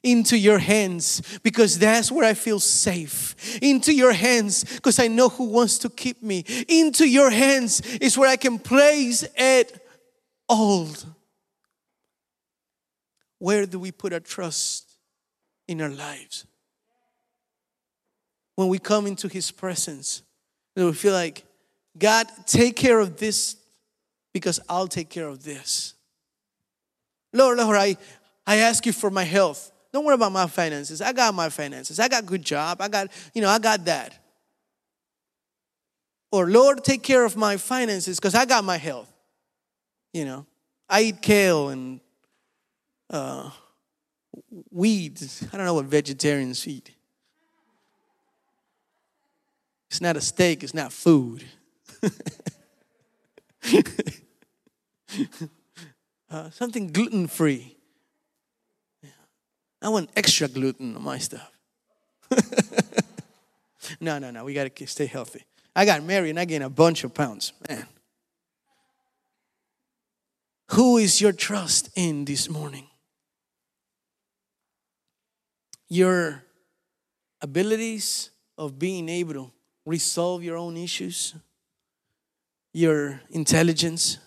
Into 0.03 0.37
your 0.37 0.59
hands, 0.59 1.39
because 1.41 1.79
that's 1.79 2.11
where 2.11 2.25
I 2.25 2.35
feel 2.35 2.59
safe. 2.59 3.57
Into 3.59 3.91
your 3.91 4.13
hands, 4.13 4.65
because 4.65 4.99
I 4.99 5.07
know 5.07 5.29
who 5.29 5.45
wants 5.45 5.79
to 5.79 5.89
keep 5.89 6.21
me. 6.21 6.45
Into 6.67 7.09
your 7.09 7.31
hands 7.31 7.81
is 7.97 8.19
where 8.19 8.29
I 8.29 8.35
can 8.35 8.59
place 8.59 9.25
it 9.35 9.83
all. 10.47 10.89
Where 13.43 13.65
do 13.65 13.77
we 13.77 13.91
put 13.91 14.13
our 14.13 14.21
trust 14.21 14.89
in 15.67 15.81
our 15.81 15.89
lives? 15.89 16.45
When 18.55 18.69
we 18.69 18.79
come 18.79 19.05
into 19.05 19.27
His 19.27 19.51
presence, 19.51 20.21
we 20.77 20.93
feel 20.93 21.11
like, 21.11 21.43
God, 21.97 22.25
take 22.45 22.77
care 22.77 22.99
of 22.99 23.17
this 23.17 23.57
because 24.33 24.61
I'll 24.69 24.87
take 24.87 25.09
care 25.09 25.27
of 25.27 25.43
this. 25.43 25.93
Lord, 27.33 27.57
Lord, 27.57 27.75
I, 27.75 27.97
I 28.47 28.59
ask 28.59 28.85
you 28.85 28.93
for 28.93 29.09
my 29.09 29.25
health. 29.25 29.73
Don't 29.91 30.05
worry 30.05 30.15
about 30.15 30.31
my 30.31 30.47
finances. 30.47 31.01
I 31.01 31.11
got 31.11 31.33
my 31.33 31.49
finances. 31.49 31.99
I 31.99 32.07
got 32.07 32.25
good 32.25 32.45
job. 32.45 32.79
I 32.79 32.87
got, 32.87 33.09
you 33.33 33.41
know, 33.41 33.49
I 33.49 33.59
got 33.59 33.83
that. 33.83 34.17
Or 36.31 36.49
Lord, 36.49 36.85
take 36.85 37.03
care 37.03 37.25
of 37.25 37.35
my 37.35 37.57
finances 37.57 38.21
because 38.21 38.35
I 38.35 38.45
got 38.45 38.63
my 38.63 38.77
health. 38.77 39.11
You 40.13 40.23
know, 40.23 40.45
I 40.87 41.01
eat 41.01 41.21
kale 41.21 41.67
and 41.67 41.99
uh, 43.13 43.49
weeds. 44.71 45.47
I 45.53 45.57
don't 45.57 45.65
know 45.65 45.75
what 45.75 45.85
vegetarians 45.85 46.67
eat. 46.67 46.91
It's 49.89 50.01
not 50.01 50.17
a 50.17 50.21
steak, 50.21 50.63
it's 50.63 50.73
not 50.73 50.91
food. 50.91 51.45
uh, 56.31 56.49
something 56.49 56.87
gluten 56.91 57.27
free. 57.27 57.77
I 59.81 59.89
want 59.89 60.09
extra 60.15 60.47
gluten 60.47 60.95
on 60.95 61.03
my 61.03 61.19
stuff. 61.19 61.51
no, 64.01 64.17
no, 64.17 64.31
no. 64.31 64.45
We 64.45 64.53
got 64.53 64.75
to 64.75 64.87
stay 64.87 65.05
healthy. 65.05 65.43
I 65.75 65.85
got 65.85 66.01
married 66.03 66.31
and 66.31 66.39
I 66.39 66.45
gained 66.45 66.63
a 66.63 66.69
bunch 66.69 67.03
of 67.03 67.13
pounds. 67.13 67.53
Man. 67.69 67.85
Who 70.71 70.97
is 70.97 71.21
your 71.21 71.33
trust 71.33 71.89
in 71.95 72.25
this 72.25 72.49
morning? 72.49 72.87
Your 75.93 76.43
abilities 77.39 78.31
of 78.57 78.79
being 78.79 79.07
able 79.09 79.33
to 79.35 79.51
resolve 79.85 80.43
your 80.43 80.57
own 80.57 80.75
issues, 80.75 81.35
your 82.73 83.21
intelligence, 83.29 84.17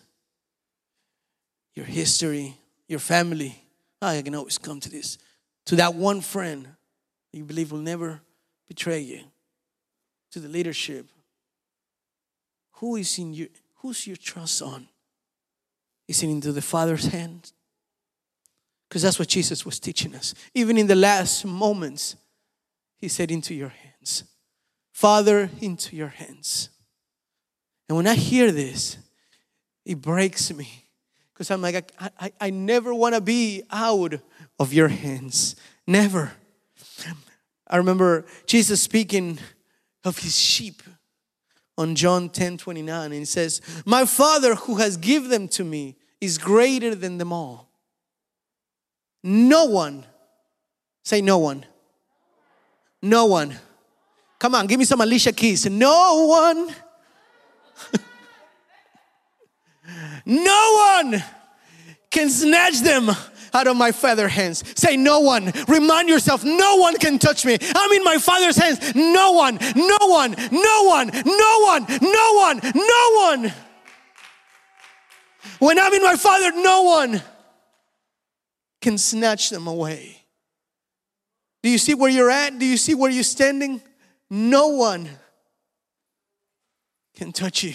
your 1.75 1.85
history, 1.85 2.57
your 2.87 3.01
family. 3.01 3.61
Ah, 4.01 4.11
I 4.11 4.23
can 4.23 4.37
always 4.37 4.59
come 4.59 4.79
to 4.79 4.89
this. 4.89 5.19
To 5.65 5.75
that 5.75 5.97
one 5.97 6.21
friend 6.21 6.69
you 7.33 7.43
believe 7.43 7.73
will 7.73 7.81
never 7.81 8.21
betray 8.69 9.01
you. 9.01 9.23
To 10.31 10.39
the 10.39 10.49
leadership. 10.49 11.09
Who 12.75 12.95
is 12.95 13.19
in 13.19 13.35
your 13.35 13.49
who's 13.79 14.07
your 14.07 14.17
trust 14.17 14.63
on? 14.63 14.87
Is 16.07 16.23
it 16.23 16.29
into 16.29 16.53
the 16.53 16.63
Father's 16.63 17.07
hands? 17.07 17.53
Because 18.89 19.03
that's 19.03 19.19
what 19.19 19.29
Jesus 19.29 19.67
was 19.67 19.81
teaching 19.81 20.15
us. 20.15 20.35
Even 20.55 20.79
in 20.79 20.87
the 20.87 20.95
last 20.95 21.45
moments, 21.45 22.17
he 22.99 23.09
said, 23.09 23.31
Into 23.31 23.55
your 23.55 23.71
hands. 23.71 24.25
Father, 24.93 25.51
into 25.61 25.97
your 25.97 26.09
hands. 26.09 26.71
And 27.89 27.97
when 27.97 28.07
I 28.07 28.15
hear 28.15 28.51
this, 28.51 28.99
it 29.85 30.01
breaks 30.01 30.53
me. 30.53 30.87
Because 31.33 31.51
I'm 31.51 31.61
like, 31.61 31.93
I, 32.01 32.11
I, 32.19 32.33
I 32.41 32.51
never 32.51 32.95
want 32.95 33.15
to 33.15 33.21
be 33.21 33.63
out 33.71 34.15
of 34.59 34.73
your 34.73 34.89
hands. 34.89 35.55
Never. 35.87 36.33
I 37.69 37.77
remember 37.77 38.25
Jesus 38.47 38.81
speaking 38.81 39.39
of 40.05 40.19
his 40.19 40.39
sheep 40.39 40.83
on 41.77 41.95
John 41.95 42.31
10 42.31 42.59
29, 42.59 43.05
and 43.05 43.13
he 43.13 43.25
says, 43.25 43.61
My 43.85 44.07
Father 44.07 44.55
who 44.55 44.77
has 44.77 44.97
given 44.97 45.31
them 45.31 45.49
to 45.49 45.65
me 45.65 45.97
is 46.21 46.39
greater 46.39 46.95
than 46.95 47.19
them 47.19 47.33
all. 47.33 47.66
No 49.29 49.65
one, 49.65 50.07
say 51.03 51.21
no 51.21 51.39
one, 51.39 51.67
no 53.03 53.27
one. 53.27 53.59
Come 54.39 54.55
on, 54.55 54.69
give 54.69 54.79
me 54.79 54.85
some 54.85 55.01
Alicia 55.01 55.33
Keys. 55.33 55.67
No 55.69 56.27
one, 56.27 56.73
no 60.27 60.99
one 61.01 61.25
can 62.09 62.31
snatch 62.31 62.79
them 62.83 63.11
out 63.53 63.67
of 63.67 63.77
my 63.77 63.91
father's 63.91 64.31
hands. 64.31 64.63
Say, 64.79 64.97
no 64.97 65.19
one. 65.19 65.53
Remind 65.67 66.09
yourself, 66.09 66.45
no 66.45 66.77
one 66.77 66.97
can 66.97 67.19
touch 67.19 67.45
me. 67.45 67.59
I'm 67.75 67.93
in 67.95 68.05
my 68.05 68.19
father's 68.19 68.57
hands. 68.57 68.95
No 68.95 69.33
one, 69.33 69.59
no 69.75 69.99
one, 70.03 70.37
no 70.53 70.85
one, 70.85 71.11
no 71.13 71.61
one, 71.65 71.85
no 72.01 72.33
one, 72.37 72.61
no 72.77 73.11
one. 73.17 73.53
When 75.59 75.81
I'm 75.81 75.93
in 75.95 76.03
my 76.05 76.15
father, 76.15 76.53
no 76.53 76.83
one 76.83 77.21
can 78.87 78.99
snatch 78.99 79.51
them 79.51 79.67
away. 79.67 80.23
Do 81.61 81.69
you 81.69 81.77
see 81.77 81.93
where 81.93 82.09
you're 82.09 82.31
at? 82.31 82.57
Do 82.57 82.65
you 82.65 82.77
see 82.77 82.95
where 82.95 83.11
you're 83.11 83.25
standing? 83.25 83.83
No 84.31 84.69
one 84.69 85.09
can 87.17 87.33
touch 87.33 87.65
you. 87.65 87.75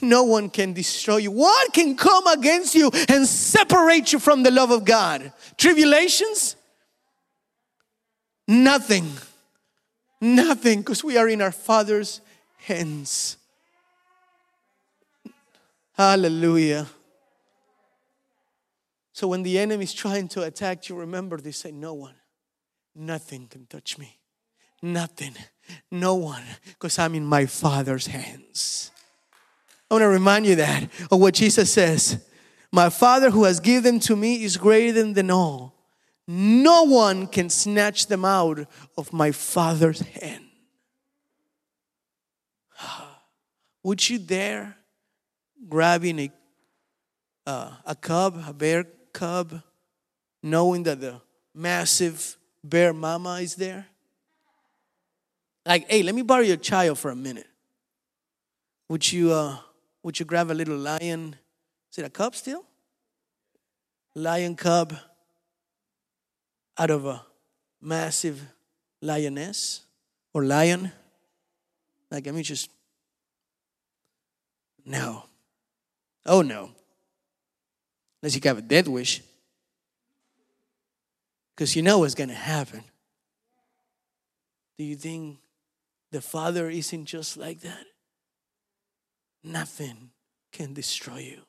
No 0.00 0.22
one 0.22 0.48
can 0.48 0.72
destroy 0.72 1.16
you. 1.16 1.32
What 1.32 1.72
can 1.72 1.96
come 1.96 2.24
against 2.28 2.76
you 2.76 2.92
and 3.08 3.26
separate 3.26 4.12
you 4.12 4.20
from 4.20 4.44
the 4.44 4.52
love 4.52 4.70
of 4.70 4.84
God? 4.84 5.32
Tribulations? 5.56 6.54
Nothing. 8.46 9.10
Nothing, 10.20 10.82
because 10.82 11.02
we 11.02 11.16
are 11.16 11.28
in 11.28 11.42
our 11.42 11.50
Father's 11.50 12.20
hands. 12.58 13.38
Hallelujah. 15.94 16.86
So 19.16 19.28
when 19.28 19.42
the 19.42 19.58
enemy 19.58 19.84
is 19.84 19.94
trying 19.94 20.28
to 20.28 20.42
attack 20.42 20.90
you, 20.90 20.94
remember 20.94 21.38
they 21.38 21.50
say, 21.50 21.72
No 21.72 21.94
one, 21.94 22.16
nothing 22.94 23.46
can 23.48 23.64
touch 23.64 23.96
me. 23.96 24.18
Nothing, 24.82 25.34
no 25.90 26.16
one, 26.16 26.42
because 26.66 26.98
I'm 26.98 27.14
in 27.14 27.24
my 27.24 27.46
Father's 27.46 28.08
hands. 28.08 28.90
I 29.90 29.94
want 29.94 30.02
to 30.02 30.08
remind 30.08 30.44
you 30.44 30.56
that 30.56 30.90
of 31.10 31.18
what 31.18 31.32
Jesus 31.32 31.72
says. 31.72 32.28
My 32.70 32.90
Father 32.90 33.30
who 33.30 33.44
has 33.44 33.58
given 33.58 34.00
to 34.00 34.16
me 34.16 34.44
is 34.44 34.58
greater 34.58 35.10
than 35.10 35.30
all. 35.30 35.74
No 36.28 36.82
one 36.82 37.26
can 37.26 37.48
snatch 37.48 38.08
them 38.08 38.22
out 38.22 38.68
of 38.98 39.14
my 39.14 39.32
Father's 39.32 40.00
hand. 40.00 40.44
Would 43.82 44.10
you 44.10 44.18
dare 44.18 44.76
grabbing 45.70 46.18
a, 46.18 46.30
uh, 47.46 47.70
a 47.86 47.94
cub, 47.94 48.44
a 48.46 48.52
bear 48.52 48.84
cub, 49.16 49.62
knowing 50.42 50.82
that 50.82 51.00
the 51.00 51.20
massive 51.54 52.36
bear 52.62 52.92
mama 52.92 53.40
is 53.40 53.54
there? 53.54 53.86
Like, 55.64 55.90
hey, 55.90 56.02
let 56.02 56.14
me 56.14 56.22
borrow 56.22 56.42
your 56.42 56.58
child 56.58 56.98
for 56.98 57.10
a 57.10 57.16
minute. 57.16 57.46
Would 58.90 59.10
you 59.10 59.32
uh, 59.32 59.56
would 60.02 60.20
you 60.20 60.26
grab 60.26 60.50
a 60.50 60.54
little 60.54 60.76
lion? 60.76 61.34
Is 61.90 61.98
it 61.98 62.04
a 62.04 62.10
cub 62.10 62.36
still? 62.36 62.62
Lion 64.14 64.54
cub 64.54 64.94
out 66.78 66.90
of 66.90 67.06
a 67.06 67.22
massive 67.80 68.40
lioness 69.00 69.86
or 70.34 70.44
lion? 70.44 70.92
Like, 72.10 72.26
let 72.26 72.34
me 72.34 72.42
just. 72.42 72.70
No. 74.84 75.24
Oh, 76.24 76.42
no. 76.42 76.75
Unless 78.26 78.34
you 78.34 78.48
have 78.48 78.58
a 78.58 78.62
death 78.62 78.88
wish. 78.88 79.22
Because 81.54 81.76
you 81.76 81.82
know 81.82 82.00
what's 82.00 82.16
going 82.16 82.28
to 82.28 82.34
happen. 82.34 82.82
Do 84.76 84.82
you 84.82 84.96
think 84.96 85.38
the 86.10 86.20
Father 86.20 86.68
isn't 86.68 87.04
just 87.04 87.36
like 87.36 87.60
that? 87.60 87.84
Nothing 89.44 90.10
can 90.50 90.74
destroy 90.74 91.18
you 91.18 91.42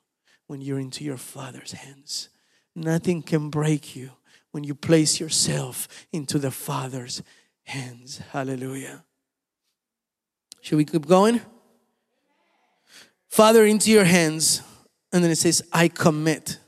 when 0.46 0.60
you're 0.60 0.78
into 0.78 1.02
your 1.02 1.16
Father's 1.16 1.72
hands. 1.72 2.28
Nothing 2.76 3.22
can 3.22 3.50
break 3.50 3.96
you 3.96 4.12
when 4.52 4.62
you 4.62 4.76
place 4.76 5.18
yourself 5.18 5.88
into 6.12 6.38
the 6.38 6.52
Father's 6.52 7.24
hands. 7.64 8.18
Hallelujah. 8.30 9.02
Should 10.60 10.76
we 10.76 10.84
keep 10.84 11.08
going? 11.08 11.40
Father, 13.26 13.66
into 13.66 13.90
your 13.90 14.04
hands. 14.04 14.62
And 15.12 15.24
then 15.24 15.32
it 15.32 15.38
says, 15.38 15.60
I 15.72 15.88
commit. 15.88 16.60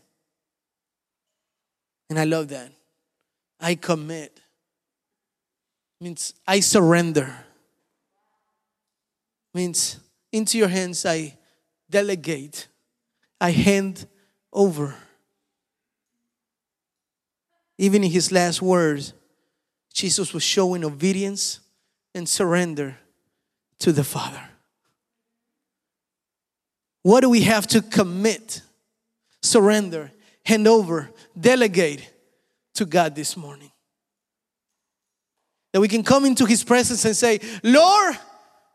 And 2.10 2.18
I 2.18 2.24
love 2.24 2.48
that. 2.48 2.72
I 3.60 3.76
commit. 3.76 4.40
Means 6.00 6.34
I 6.46 6.60
surrender. 6.60 7.32
Means 9.54 9.98
into 10.32 10.58
your 10.58 10.68
hands 10.68 11.06
I 11.06 11.36
delegate, 11.88 12.68
I 13.40 13.52
hand 13.52 14.06
over. 14.52 14.94
Even 17.78 18.04
in 18.04 18.10
his 18.10 18.30
last 18.30 18.60
words, 18.60 19.12
Jesus 19.92 20.34
was 20.34 20.42
showing 20.42 20.84
obedience 20.84 21.60
and 22.14 22.28
surrender 22.28 22.98
to 23.78 23.92
the 23.92 24.04
Father. 24.04 24.42
What 27.02 27.20
do 27.20 27.30
we 27.30 27.42
have 27.42 27.66
to 27.68 27.82
commit, 27.82 28.62
surrender, 29.42 30.12
hand 30.44 30.66
over, 30.66 31.10
delegate 31.38 32.12
to 32.74 32.84
God 32.84 33.14
this 33.14 33.36
morning? 33.36 33.70
That 35.72 35.80
we 35.80 35.88
can 35.88 36.02
come 36.02 36.24
into 36.24 36.46
His 36.46 36.64
presence 36.64 37.04
and 37.04 37.16
say, 37.16 37.40
Lord, 37.62 38.16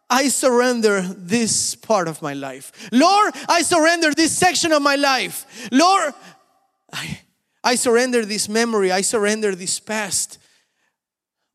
I 0.10 0.28
surrender 0.28 1.01
this 1.01 1.75
part 1.75 2.08
of 2.08 2.21
my 2.21 2.34
life. 2.34 2.89
Lord, 2.91 3.34
I 3.49 3.63
surrender 3.63 4.13
this 4.13 4.38
section 4.38 4.71
of 4.71 4.82
my 4.82 4.95
life. 4.95 5.69
Lord, 5.71 6.13
I, 6.93 7.19
I 7.63 7.75
surrender 7.75 8.23
this 8.23 8.47
memory. 8.47 8.91
I 8.91 9.01
surrender 9.01 9.56
this 9.56 9.80
past. 9.80 10.38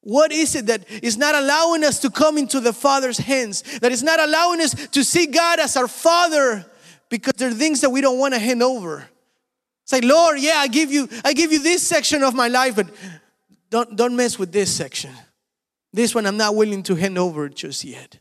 What 0.02 0.32
is 0.32 0.54
it 0.54 0.66
that 0.66 0.90
is 1.02 1.16
not 1.16 1.34
allowing 1.34 1.84
us 1.84 2.00
to 2.00 2.10
come 2.10 2.38
into 2.38 2.58
the 2.58 2.72
Father's 2.72 3.18
hands? 3.18 3.62
That 3.80 3.92
is 3.92 4.02
not 4.02 4.18
allowing 4.18 4.60
us 4.60 4.74
to 4.88 5.04
see 5.04 5.26
God 5.26 5.60
as 5.60 5.76
our 5.76 5.88
Father 5.88 6.66
because 7.10 7.34
there 7.36 7.50
are 7.50 7.54
things 7.54 7.82
that 7.82 7.90
we 7.90 8.00
don't 8.00 8.18
want 8.18 8.34
to 8.34 8.40
hand 8.40 8.62
over. 8.62 9.08
Say, 9.90 10.02
Lord, 10.02 10.38
yeah, 10.38 10.58
I 10.58 10.68
give 10.68 10.92
you, 10.92 11.08
I 11.24 11.32
give 11.32 11.50
you 11.50 11.58
this 11.58 11.84
section 11.84 12.22
of 12.22 12.32
my 12.32 12.46
life, 12.46 12.76
but 12.76 12.86
don't, 13.70 13.96
don't 13.96 14.14
mess 14.14 14.38
with 14.38 14.52
this 14.52 14.72
section. 14.72 15.10
This 15.92 16.14
one 16.14 16.26
I'm 16.26 16.36
not 16.36 16.54
willing 16.54 16.84
to 16.84 16.94
hand 16.94 17.18
over 17.18 17.48
just 17.48 17.82
yet. 17.82 18.20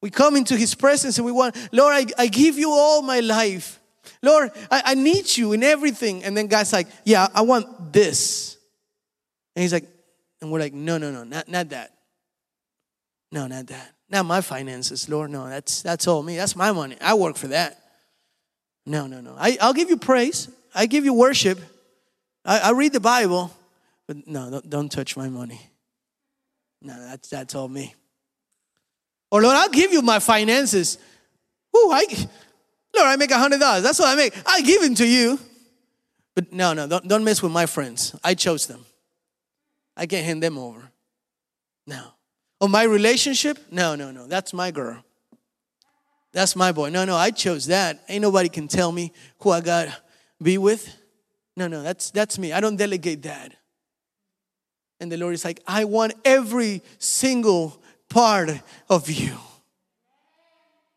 We 0.00 0.08
come 0.08 0.36
into 0.36 0.56
His 0.56 0.76
presence 0.76 1.18
and 1.18 1.26
we 1.26 1.32
want, 1.32 1.56
Lord, 1.72 1.92
I, 1.92 2.06
I 2.22 2.26
give 2.28 2.56
you 2.56 2.70
all 2.70 3.02
my 3.02 3.18
life. 3.18 3.80
Lord, 4.22 4.52
I, 4.70 4.82
I 4.84 4.94
need 4.94 5.36
you 5.36 5.54
in 5.54 5.64
everything. 5.64 6.22
And 6.22 6.36
then 6.36 6.46
God's 6.46 6.72
like, 6.72 6.86
Yeah, 7.04 7.26
I 7.34 7.40
want 7.40 7.92
this. 7.92 8.58
And 9.56 9.64
He's 9.64 9.72
like, 9.72 9.88
and 10.40 10.52
we're 10.52 10.60
like, 10.60 10.72
No, 10.72 10.98
no, 10.98 11.10
no, 11.10 11.24
not, 11.24 11.48
not 11.48 11.68
that. 11.70 11.96
No, 13.32 13.48
not 13.48 13.66
that. 13.66 13.90
Not 14.08 14.24
my 14.24 14.40
finances, 14.40 15.08
Lord. 15.08 15.32
No, 15.32 15.48
that's 15.48 15.82
that's 15.82 16.06
all 16.06 16.22
me. 16.22 16.36
That's 16.36 16.54
my 16.54 16.70
money. 16.70 16.96
I 17.00 17.14
work 17.14 17.34
for 17.34 17.48
that. 17.48 17.79
No, 18.90 19.06
no, 19.06 19.20
no. 19.20 19.36
I, 19.38 19.56
I'll 19.60 19.72
give 19.72 19.88
you 19.88 19.96
praise. 19.96 20.48
I 20.74 20.86
give 20.86 21.04
you 21.04 21.14
worship. 21.14 21.60
I, 22.44 22.58
I 22.58 22.70
read 22.72 22.92
the 22.92 22.98
Bible, 22.98 23.52
but 24.08 24.26
no, 24.26 24.50
don't, 24.50 24.68
don't 24.68 24.88
touch 24.90 25.16
my 25.16 25.28
money. 25.28 25.60
No, 26.82 27.00
that's, 27.06 27.28
that's 27.28 27.54
all 27.54 27.68
me. 27.68 27.94
Or 29.30 29.42
Lord, 29.42 29.54
I'll 29.54 29.68
give 29.68 29.92
you 29.92 30.02
my 30.02 30.18
finances. 30.18 30.98
Ooh, 31.76 31.90
I, 31.92 32.04
Lord, 32.96 33.06
I 33.06 33.14
make 33.14 33.30
a 33.30 33.38
hundred 33.38 33.60
dollars. 33.60 33.84
That's 33.84 34.00
what 34.00 34.08
I 34.08 34.16
make. 34.16 34.34
I 34.44 34.60
give 34.62 34.82
it 34.82 34.96
to 34.96 35.06
you. 35.06 35.38
But 36.34 36.52
no, 36.52 36.72
no, 36.72 36.88
don't, 36.88 37.06
don't 37.06 37.22
mess 37.22 37.42
with 37.42 37.52
my 37.52 37.66
friends. 37.66 38.16
I 38.24 38.34
chose 38.34 38.66
them. 38.66 38.84
I 39.96 40.06
can't 40.06 40.26
hand 40.26 40.42
them 40.42 40.58
over. 40.58 40.90
No. 41.86 42.08
Oh, 42.60 42.66
my 42.66 42.82
relationship? 42.82 43.56
No, 43.70 43.94
no, 43.94 44.10
no. 44.10 44.26
That's 44.26 44.52
my 44.52 44.72
girl. 44.72 45.04
That's 46.32 46.54
my 46.54 46.72
boy. 46.72 46.90
No, 46.90 47.04
no, 47.04 47.16
I 47.16 47.30
chose 47.30 47.66
that. 47.66 48.04
Ain't 48.08 48.22
nobody 48.22 48.48
can 48.48 48.68
tell 48.68 48.92
me 48.92 49.12
who 49.40 49.50
I 49.50 49.60
got 49.60 49.88
be 50.40 50.58
with. 50.58 50.96
No, 51.56 51.66
no, 51.66 51.82
that's 51.82 52.10
that's 52.10 52.38
me. 52.38 52.52
I 52.52 52.60
don't 52.60 52.76
delegate 52.76 53.22
that. 53.22 53.52
And 55.00 55.10
the 55.10 55.16
Lord 55.16 55.34
is 55.34 55.44
like, 55.44 55.60
I 55.66 55.84
want 55.84 56.12
every 56.24 56.82
single 56.98 57.82
part 58.08 58.50
of 58.88 59.10
you. 59.10 59.36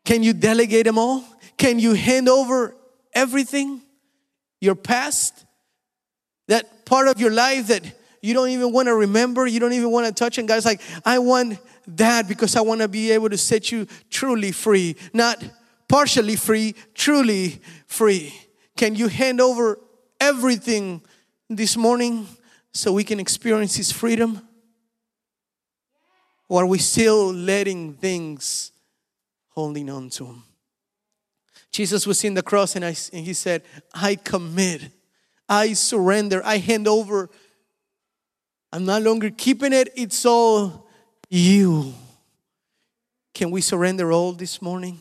Can 0.04 0.22
you 0.22 0.34
delegate 0.34 0.84
them 0.84 0.98
all? 0.98 1.24
Can 1.56 1.78
you 1.78 1.94
hand 1.94 2.28
over 2.28 2.76
everything? 3.14 3.80
Your 4.60 4.74
past, 4.74 5.44
that 6.48 6.84
part 6.84 7.08
of 7.08 7.18
your 7.18 7.30
life 7.30 7.68
that 7.68 7.82
you 8.22 8.34
don't 8.34 8.50
even 8.50 8.72
want 8.72 8.88
to 8.88 8.94
remember, 8.94 9.46
you 9.46 9.60
don't 9.60 9.72
even 9.72 9.90
want 9.90 10.06
to 10.06 10.12
touch. 10.12 10.38
And 10.38 10.48
God's 10.48 10.64
like, 10.64 10.80
I 11.04 11.18
want 11.18 11.58
that 11.86 12.28
because 12.28 12.56
I 12.56 12.60
want 12.60 12.80
to 12.80 12.88
be 12.88 13.10
able 13.12 13.30
to 13.30 13.38
set 13.38 13.70
you 13.70 13.86
truly 14.10 14.52
free, 14.52 14.96
not 15.12 15.42
partially 15.88 16.36
free, 16.36 16.74
truly 16.94 17.60
free. 17.86 18.34
Can 18.76 18.94
you 18.94 19.08
hand 19.08 19.40
over 19.40 19.78
everything 20.20 21.02
this 21.48 21.76
morning 21.76 22.26
so 22.72 22.92
we 22.92 23.04
can 23.04 23.20
experience 23.20 23.76
His 23.76 23.92
freedom? 23.92 24.40
Or 26.48 26.62
are 26.62 26.66
we 26.66 26.78
still 26.78 27.32
letting 27.32 27.94
things 27.94 28.72
holding 29.50 29.90
on 29.90 30.10
to 30.10 30.26
Him? 30.26 30.42
Jesus 31.70 32.06
was 32.06 32.22
in 32.24 32.34
the 32.34 32.42
cross 32.42 32.76
and, 32.76 32.84
I, 32.84 32.96
and 33.12 33.24
He 33.24 33.32
said, 33.32 33.62
I 33.92 34.16
commit, 34.16 34.90
I 35.48 35.72
surrender, 35.74 36.42
I 36.44 36.58
hand 36.58 36.88
over. 36.88 37.28
I'm 38.72 38.84
no 38.84 38.98
longer 38.98 39.30
keeping 39.30 39.72
it, 39.72 39.90
it's 39.94 40.26
all 40.26 40.83
you. 41.34 41.94
Can 43.34 43.50
we 43.50 43.60
surrender 43.60 44.12
all 44.12 44.32
this 44.32 44.62
morning 44.62 45.00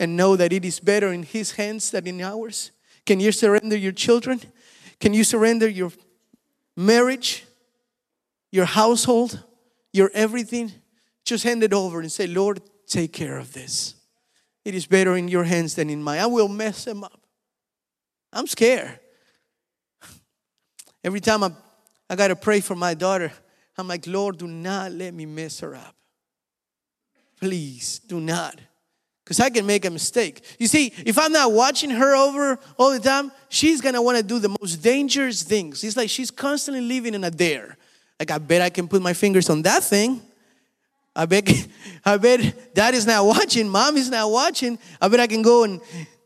and 0.00 0.16
know 0.16 0.34
that 0.36 0.52
it 0.52 0.64
is 0.64 0.80
better 0.80 1.12
in 1.12 1.22
His 1.22 1.52
hands 1.52 1.90
than 1.90 2.06
in 2.06 2.20
ours? 2.22 2.70
Can 3.04 3.20
you 3.20 3.32
surrender 3.32 3.76
your 3.76 3.92
children? 3.92 4.40
Can 4.98 5.12
you 5.12 5.24
surrender 5.24 5.68
your 5.68 5.92
marriage, 6.76 7.44
your 8.50 8.64
household, 8.64 9.44
your 9.92 10.10
everything? 10.14 10.72
Just 11.24 11.44
hand 11.44 11.62
it 11.62 11.74
over 11.74 12.00
and 12.00 12.10
say, 12.10 12.26
Lord, 12.26 12.62
take 12.86 13.12
care 13.12 13.36
of 13.36 13.52
this. 13.52 13.94
It 14.64 14.74
is 14.74 14.86
better 14.86 15.16
in 15.16 15.28
your 15.28 15.44
hands 15.44 15.74
than 15.74 15.90
in 15.90 16.02
mine. 16.02 16.20
I 16.20 16.26
will 16.26 16.48
mess 16.48 16.84
them 16.84 17.04
up. 17.04 17.20
I'm 18.32 18.46
scared. 18.46 18.98
Every 21.04 21.20
time 21.20 21.44
I, 21.44 21.50
I 22.08 22.16
got 22.16 22.28
to 22.28 22.36
pray 22.36 22.60
for 22.60 22.74
my 22.74 22.94
daughter, 22.94 23.32
I'm 23.78 23.88
like, 23.88 24.06
Lord, 24.06 24.38
do 24.38 24.46
not 24.46 24.92
let 24.92 25.14
me 25.14 25.26
mess 25.26 25.60
her 25.60 25.74
up. 25.74 25.94
Please 27.40 28.00
do 28.00 28.20
not. 28.20 28.60
Because 29.24 29.40
I 29.40 29.50
can 29.50 29.64
make 29.66 29.84
a 29.84 29.90
mistake. 29.90 30.42
You 30.58 30.66
see, 30.66 30.92
if 31.06 31.18
I'm 31.18 31.32
not 31.32 31.52
watching 31.52 31.90
her 31.90 32.14
over 32.14 32.58
all 32.76 32.90
the 32.90 33.00
time, 33.00 33.32
she's 33.48 33.80
gonna 33.80 34.02
wanna 34.02 34.22
do 34.22 34.38
the 34.38 34.54
most 34.60 34.76
dangerous 34.76 35.42
things. 35.42 35.82
It's 35.84 35.96
like 35.96 36.10
she's 36.10 36.30
constantly 36.30 36.82
living 36.82 37.14
in 37.14 37.24
a 37.24 37.30
dare. 37.30 37.76
Like, 38.18 38.30
I 38.30 38.38
bet 38.38 38.62
I 38.62 38.70
can 38.70 38.88
put 38.88 39.00
my 39.00 39.12
fingers 39.12 39.48
on 39.48 39.62
that 39.62 39.82
thing. 39.84 40.20
I 41.14 41.26
bet, 41.26 41.48
I 42.04 42.16
bet 42.16 42.74
dad 42.74 42.94
is 42.94 43.06
not 43.06 43.24
watching, 43.24 43.68
mom 43.68 43.96
is 43.96 44.10
not 44.10 44.30
watching. 44.30 44.78
I 45.00 45.08
bet 45.08 45.20
I 45.20 45.26
can 45.26 45.42
go 45.42 45.64
and 45.64 45.80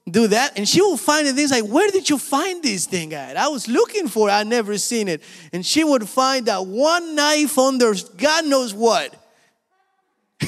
do 0.09 0.29
that. 0.29 0.57
And 0.57 0.69
she 0.69 0.81
will 0.81 0.97
find 0.97 1.27
things 1.29 1.51
like, 1.51 1.65
where 1.65 1.91
did 1.91 2.09
you 2.09 2.19
find 2.19 2.63
this 2.63 2.87
thing 2.87 3.13
at? 3.13 3.37
I 3.37 3.49
was 3.49 3.69
looking 3.69 4.09
for 4.09 4.29
it, 4.29 4.33
I 4.33 4.43
never 4.45 4.79
seen 4.79 5.09
it. 5.09 5.23
And 5.53 5.65
she 5.67 5.83
would 5.85 6.09
find 6.09 6.47
that 6.47 6.67
one 6.67 7.15
knife 7.15 7.59
under 7.59 7.95
God 8.17 8.47
knows 8.47 8.73
what. 8.73 9.15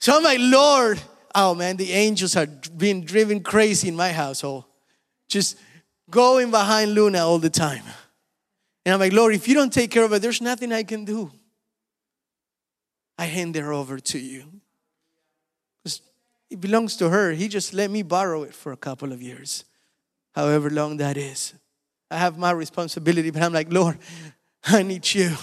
So 0.00 0.16
I'm 0.16 0.22
like, 0.22 0.38
Lord, 0.40 1.00
oh 1.34 1.54
man, 1.54 1.76
the 1.76 1.92
angels 1.92 2.36
are 2.36 2.46
being 2.46 3.02
driven 3.04 3.40
crazy 3.40 3.88
in 3.88 3.96
my 3.96 4.12
household. 4.12 4.64
Just 5.28 5.58
going 6.08 6.50
behind 6.50 6.94
Luna 6.94 7.18
all 7.18 7.38
the 7.38 7.50
time. 7.50 7.82
And 8.84 8.94
I'm 8.94 9.00
like, 9.00 9.12
Lord, 9.12 9.34
if 9.34 9.48
you 9.48 9.54
don't 9.54 9.72
take 9.72 9.90
care 9.90 10.04
of 10.04 10.12
it, 10.12 10.22
there's 10.22 10.40
nothing 10.40 10.72
I 10.72 10.82
can 10.82 11.04
do. 11.04 11.30
I 13.18 13.26
hand 13.26 13.56
her 13.56 13.72
over 13.72 13.98
to 13.98 14.18
you. 14.18 14.44
It 16.50 16.60
belongs 16.60 16.96
to 16.96 17.10
her. 17.10 17.32
He 17.32 17.48
just 17.48 17.74
let 17.74 17.90
me 17.90 18.02
borrow 18.02 18.42
it 18.42 18.54
for 18.54 18.72
a 18.72 18.76
couple 18.76 19.12
of 19.12 19.20
years, 19.20 19.64
however 20.32 20.70
long 20.70 20.96
that 20.96 21.16
is. 21.16 21.54
I 22.10 22.16
have 22.16 22.38
my 22.38 22.52
responsibility, 22.52 23.30
but 23.30 23.42
I'm 23.42 23.52
like, 23.52 23.72
Lord, 23.72 23.98
I 24.64 24.82
need 24.82 25.12
you. 25.12 25.36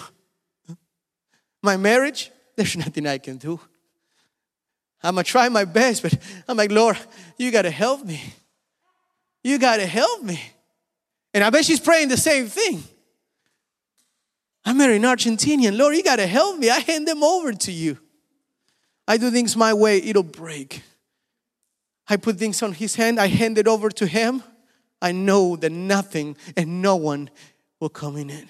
My 1.61 1.77
marriage, 1.77 2.31
there's 2.55 2.75
nothing 2.75 3.05
I 3.07 3.17
can 3.17 3.37
do. 3.37 3.59
I'm 5.03 5.15
gonna 5.15 5.23
try 5.23 5.49
my 5.49 5.65
best, 5.65 6.01
but 6.01 6.17
I'm 6.47 6.57
like, 6.57 6.71
Lord, 6.71 6.97
you 7.37 7.51
gotta 7.51 7.69
help 7.69 8.03
me. 8.03 8.21
You 9.43 9.59
gotta 9.59 9.85
help 9.85 10.23
me. 10.23 10.41
And 11.33 11.43
I 11.43 11.49
bet 11.51 11.65
she's 11.65 11.79
praying 11.79 12.07
the 12.07 12.17
same 12.17 12.47
thing. 12.47 12.83
I'm 14.65 14.77
married 14.77 14.95
an 14.95 15.03
Argentinian. 15.03 15.77
Lord, 15.77 15.95
you 15.95 16.01
gotta 16.01 16.25
help 16.25 16.57
me. 16.57 16.71
I 16.71 16.79
hand 16.79 17.07
them 17.07 17.23
over 17.23 17.53
to 17.53 17.71
you. 17.71 17.99
I 19.07 19.17
do 19.17 19.29
things 19.29 19.55
my 19.55 19.73
way, 19.73 20.01
it'll 20.01 20.23
break. 20.23 20.81
I 22.07 22.17
put 22.17 22.37
things 22.37 22.61
on 22.61 22.73
his 22.73 22.95
hand, 22.95 23.19
I 23.19 23.27
hand 23.27 23.57
it 23.57 23.67
over 23.67 23.89
to 23.89 24.05
him. 24.05 24.43
I 25.01 25.11
know 25.11 25.55
that 25.57 25.71
nothing 25.71 26.37
and 26.55 26.81
no 26.81 26.95
one 26.95 27.29
will 27.79 27.89
come 27.89 28.17
in 28.17 28.29
it. 28.29 28.45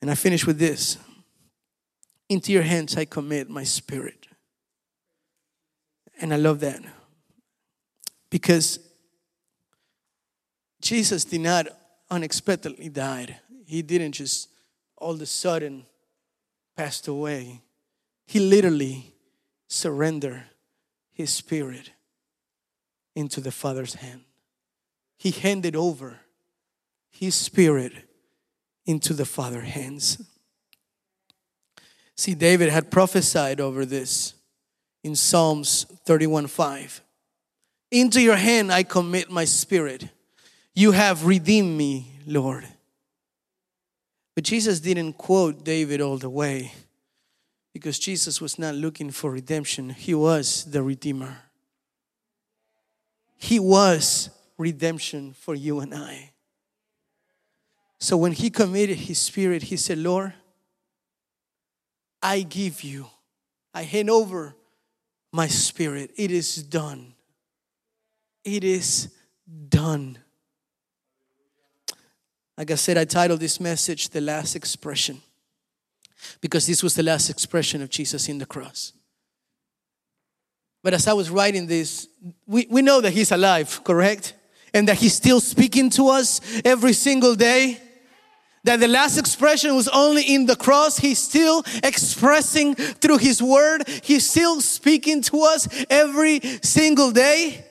And 0.00 0.10
I 0.10 0.14
finish 0.14 0.46
with 0.46 0.58
this. 0.58 0.96
Into 2.28 2.52
your 2.52 2.62
hands 2.62 2.96
I 2.96 3.04
commit 3.04 3.50
my 3.50 3.64
spirit. 3.64 4.28
And 6.20 6.32
I 6.32 6.36
love 6.36 6.60
that 6.60 6.80
because 8.30 8.78
Jesus 10.80 11.24
did 11.24 11.40
not 11.40 11.66
unexpectedly 12.10 12.88
die. 12.88 13.40
He 13.66 13.82
didn't 13.82 14.12
just 14.12 14.48
all 14.96 15.12
of 15.12 15.20
a 15.20 15.26
sudden 15.26 15.86
passed 16.76 17.08
away. 17.08 17.62
He 18.26 18.38
literally 18.38 19.12
surrendered 19.68 20.44
his 21.20 21.30
spirit 21.30 21.90
into 23.14 23.40
the 23.40 23.52
Father's 23.52 23.94
hand. 23.94 24.22
He 25.18 25.30
handed 25.30 25.76
over 25.76 26.20
his 27.10 27.34
spirit 27.34 27.92
into 28.86 29.12
the 29.12 29.26
Father's 29.26 29.68
hands. 29.68 30.26
See, 32.16 32.34
David 32.34 32.70
had 32.70 32.90
prophesied 32.90 33.60
over 33.60 33.84
this 33.84 34.34
in 35.04 35.14
Psalms 35.14 35.84
31 36.06 36.46
5. 36.46 37.02
Into 37.90 38.20
your 38.22 38.36
hand 38.36 38.72
I 38.72 38.82
commit 38.82 39.30
my 39.30 39.44
spirit. 39.44 40.08
You 40.74 40.92
have 40.92 41.26
redeemed 41.26 41.76
me, 41.76 42.12
Lord. 42.26 42.66
But 44.34 44.44
Jesus 44.44 44.80
didn't 44.80 45.14
quote 45.14 45.64
David 45.64 46.00
all 46.00 46.16
the 46.16 46.30
way 46.30 46.72
because 47.72 47.98
Jesus 47.98 48.40
was 48.40 48.58
not 48.58 48.74
looking 48.74 49.10
for 49.10 49.30
redemption, 49.30 49.90
He 49.90 50.14
was 50.14 50.64
the 50.64 50.82
Redeemer. 50.82 51.38
He 53.36 53.58
was 53.58 54.30
redemption 54.58 55.32
for 55.32 55.54
you 55.54 55.80
and 55.80 55.94
I. 55.94 56.32
So 57.98 58.16
when 58.16 58.32
He 58.32 58.50
committed 58.50 58.96
His 58.96 59.18
spirit, 59.18 59.64
He 59.64 59.76
said, 59.76 59.98
Lord, 59.98 60.34
I 62.22 62.42
give 62.42 62.82
you, 62.82 63.06
I 63.72 63.82
hand 63.82 64.10
over 64.10 64.54
my 65.32 65.46
spirit. 65.46 66.10
It 66.16 66.30
is 66.30 66.62
done. 66.62 67.14
It 68.44 68.64
is 68.64 69.14
done. 69.68 70.18
Like 72.58 72.70
I 72.70 72.74
said, 72.74 72.98
I 72.98 73.04
titled 73.04 73.40
this 73.40 73.58
message 73.58 74.10
The 74.10 74.20
Last 74.20 74.54
Expression 74.54 75.22
because 76.40 76.66
this 76.66 76.82
was 76.82 76.94
the 76.94 77.02
last 77.02 77.30
expression 77.30 77.82
of 77.82 77.90
Jesus 77.90 78.28
in 78.28 78.38
the 78.38 78.46
cross. 78.46 78.92
But 80.82 80.94
as 80.94 81.06
I 81.06 81.12
was 81.12 81.28
writing 81.30 81.66
this, 81.66 82.08
we, 82.46 82.66
we 82.70 82.82
know 82.82 83.00
that 83.00 83.12
He's 83.12 83.32
alive, 83.32 83.82
correct? 83.84 84.34
And 84.72 84.88
that 84.88 84.96
He's 84.96 85.14
still 85.14 85.40
speaking 85.40 85.90
to 85.90 86.08
us 86.08 86.40
every 86.64 86.92
single 86.94 87.34
day. 87.34 87.80
that 88.64 88.78
the 88.80 88.88
last 88.88 89.18
expression 89.18 89.74
was 89.74 89.88
only 89.88 90.22
in 90.22 90.46
the 90.46 90.56
cross. 90.56 90.98
He's 90.98 91.18
still 91.18 91.64
expressing 91.82 92.74
through 92.74 93.18
His 93.18 93.42
Word. 93.42 93.88
He's 94.02 94.28
still 94.28 94.60
speaking 94.60 95.22
to 95.22 95.42
us 95.42 95.68
every 95.88 96.40
single 96.62 97.10
day. 97.10 97.64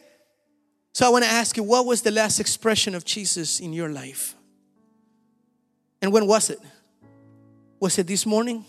So 0.93 1.05
I 1.05 1.09
want 1.09 1.23
to 1.23 1.29
ask 1.29 1.55
you, 1.57 1.63
what 1.63 1.85
was 1.85 2.01
the 2.01 2.11
last 2.11 2.39
expression 2.39 2.95
of 2.95 3.05
Jesus 3.05 3.59
in 3.59 3.73
your 3.73 3.89
life? 3.89 4.35
And 6.01 6.11
when 6.11 6.25
was 6.25 6.49
it? 6.49 6.59
Was 7.79 7.97
it 7.97 8.07
this 8.07 8.25
morning? 8.25 8.65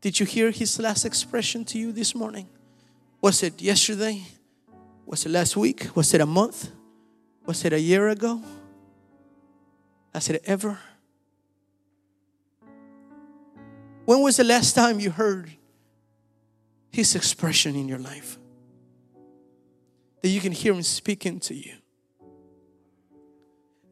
Did 0.00 0.18
you 0.18 0.26
hear 0.26 0.50
His 0.50 0.78
last 0.80 1.04
expression 1.04 1.64
to 1.66 1.78
you 1.78 1.92
this 1.92 2.14
morning? 2.14 2.48
Was 3.20 3.42
it 3.42 3.62
yesterday? 3.62 4.22
Was 5.06 5.26
it 5.26 5.28
last 5.28 5.56
week? 5.56 5.94
Was 5.94 6.12
it 6.14 6.20
a 6.20 6.26
month? 6.26 6.70
Was 7.46 7.64
it 7.64 7.72
a 7.72 7.80
year 7.80 8.08
ago? 8.08 8.42
Has 10.12 10.28
it 10.28 10.42
ever? 10.44 10.78
When 14.06 14.22
was 14.22 14.38
the 14.38 14.44
last 14.44 14.74
time 14.74 14.98
you 14.98 15.10
heard 15.10 15.50
His 16.90 17.14
expression 17.14 17.76
in 17.76 17.86
your 17.86 17.98
life? 17.98 18.38
That 20.22 20.28
you 20.28 20.40
can 20.40 20.52
hear 20.52 20.72
Him 20.72 20.82
speaking 20.82 21.38
to 21.40 21.54
you. 21.54 21.74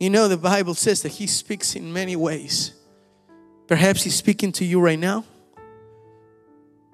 You 0.01 0.11
know, 0.11 0.27
the 0.27 0.37
Bible 0.37 0.75
says 0.75 1.03
that 1.03 1.13
He 1.13 1.29
speaks 1.29 1.77
in 1.77 1.93
many 1.93 2.17
ways. 2.17 2.73
Perhaps 3.69 4.03
He's 4.03 4.17
speaking 4.17 4.51
to 4.53 4.65
you 4.65 4.81
right 4.81 4.99
now. 4.99 5.25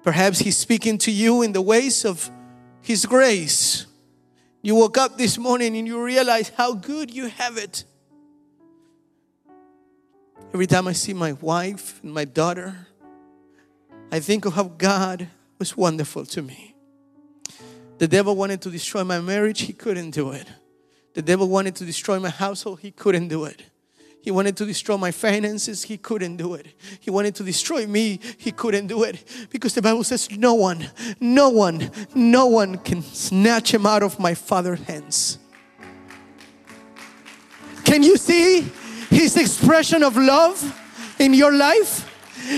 Perhaps 0.03 0.39
He's 0.39 0.57
speaking 0.57 0.97
to 0.99 1.11
you 1.11 1.41
in 1.41 1.53
the 1.53 1.61
ways 1.61 2.05
of 2.05 2.29
His 2.81 3.05
grace. 3.05 3.87
You 4.61 4.75
woke 4.75 4.97
up 4.97 5.17
this 5.17 5.37
morning 5.37 5.77
and 5.77 5.87
you 5.87 6.03
realize 6.03 6.49
how 6.49 6.73
good 6.73 7.13
you 7.13 7.27
have 7.27 7.57
it. 7.57 7.85
Every 10.53 10.67
time 10.67 10.87
I 10.87 10.93
see 10.93 11.13
my 11.13 11.33
wife 11.33 12.01
and 12.03 12.13
my 12.13 12.25
daughter, 12.25 12.87
I 14.11 14.19
think 14.19 14.45
of 14.45 14.53
how 14.53 14.63
God 14.63 15.27
was 15.59 15.75
wonderful 15.75 16.25
to 16.27 16.41
me. 16.41 16.75
The 17.97 18.07
devil 18.07 18.35
wanted 18.35 18.61
to 18.61 18.69
destroy 18.69 19.03
my 19.03 19.21
marriage, 19.21 19.61
he 19.61 19.73
couldn't 19.73 20.11
do 20.11 20.31
it. 20.31 20.47
The 21.13 21.21
devil 21.21 21.47
wanted 21.47 21.75
to 21.77 21.85
destroy 21.85 22.19
my 22.19 22.29
household, 22.29 22.81
he 22.81 22.91
couldn't 22.91 23.29
do 23.29 23.45
it. 23.45 23.63
He 24.25 24.31
wanted 24.31 24.57
to 24.57 24.65
destroy 24.65 24.97
my 24.97 25.11
finances, 25.11 25.83
he 25.83 25.97
couldn't 25.97 26.37
do 26.37 26.55
it. 26.55 26.65
He 26.99 27.11
wanted 27.11 27.35
to 27.35 27.43
destroy 27.43 27.85
me, 27.85 28.19
he 28.39 28.51
couldn't 28.51 28.87
do 28.87 29.03
it. 29.03 29.23
Because 29.51 29.75
the 29.75 29.83
Bible 29.83 30.03
says, 30.03 30.31
No 30.31 30.55
one, 30.55 30.89
no 31.19 31.49
one, 31.49 31.91
no 32.15 32.47
one 32.47 32.79
can 32.79 33.03
snatch 33.03 33.71
him 33.71 33.85
out 33.85 34.01
of 34.01 34.19
my 34.19 34.33
Father's 34.33 34.79
hands. 34.79 35.37
Can 37.83 38.01
you 38.01 38.17
see 38.17 38.61
his 39.11 39.37
expression 39.37 40.01
of 40.01 40.17
love 40.17 40.59
in 41.19 41.35
your 41.35 41.53
life? 41.53 42.11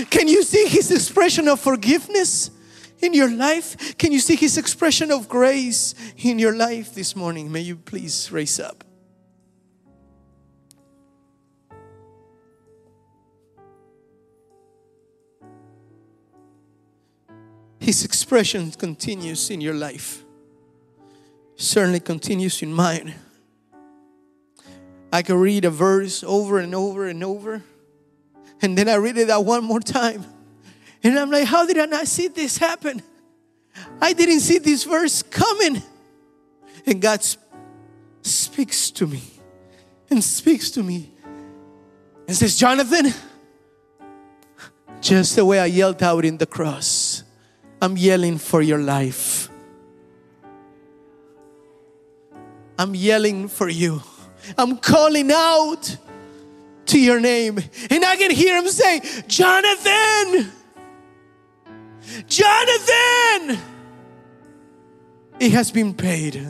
Can 0.08 0.26
you 0.26 0.42
see 0.44 0.68
his 0.68 0.90
expression 0.90 1.48
of 1.48 1.60
forgiveness 1.60 2.50
in 3.00 3.12
your 3.12 3.30
life? 3.30 3.98
Can 3.98 4.10
you 4.10 4.20
see 4.20 4.36
his 4.36 4.56
expression 4.56 5.10
of 5.10 5.28
grace 5.28 5.94
in 6.16 6.38
your 6.38 6.56
life 6.56 6.94
this 6.94 7.14
morning? 7.14 7.52
May 7.52 7.60
you 7.60 7.76
please 7.76 8.32
raise 8.32 8.58
up. 8.58 8.87
His 17.88 18.04
expression 18.04 18.70
continues 18.70 19.48
in 19.48 19.62
your 19.62 19.72
life, 19.72 20.22
certainly 21.56 22.00
continues 22.00 22.60
in 22.60 22.70
mine. 22.70 23.14
I 25.10 25.22
can 25.22 25.36
read 25.36 25.64
a 25.64 25.70
verse 25.70 26.22
over 26.22 26.58
and 26.58 26.74
over 26.74 27.08
and 27.08 27.24
over 27.24 27.62
and 28.60 28.76
then 28.76 28.90
I 28.90 28.96
read 28.96 29.16
it 29.16 29.28
that 29.28 29.42
one 29.42 29.64
more 29.64 29.80
time. 29.80 30.22
And 31.02 31.18
I'm 31.18 31.30
like, 31.30 31.46
how 31.46 31.66
did 31.66 31.78
I 31.78 31.86
not 31.86 32.06
see 32.06 32.28
this 32.28 32.58
happen? 32.58 33.00
I 34.02 34.12
didn't 34.12 34.40
see 34.40 34.58
this 34.58 34.84
verse 34.84 35.22
coming. 35.22 35.82
And 36.84 37.00
God 37.00 37.24
speaks 38.20 38.90
to 38.90 39.06
me 39.06 39.22
and 40.10 40.22
speaks 40.22 40.70
to 40.72 40.82
me 40.82 41.10
and 42.26 42.36
says, 42.36 42.58
Jonathan, 42.58 43.14
just 45.00 45.36
the 45.36 45.46
way 45.46 45.58
I 45.58 45.64
yelled 45.64 46.02
out 46.02 46.26
in 46.26 46.36
the 46.36 46.44
cross, 46.44 47.22
I'm 47.80 47.96
yelling 47.96 48.38
for 48.38 48.60
your 48.60 48.78
life. 48.78 49.48
I'm 52.78 52.94
yelling 52.94 53.48
for 53.48 53.68
you. 53.68 54.02
I'm 54.56 54.78
calling 54.78 55.30
out 55.32 55.96
to 56.86 57.00
your 57.00 57.20
name. 57.20 57.58
And 57.90 58.04
I 58.04 58.16
can 58.16 58.30
hear 58.30 58.56
him 58.56 58.68
say, 58.68 59.00
Jonathan, 59.26 60.52
Jonathan, 62.26 63.58
it 65.40 65.52
has 65.52 65.70
been 65.70 65.94
paid. 65.94 66.40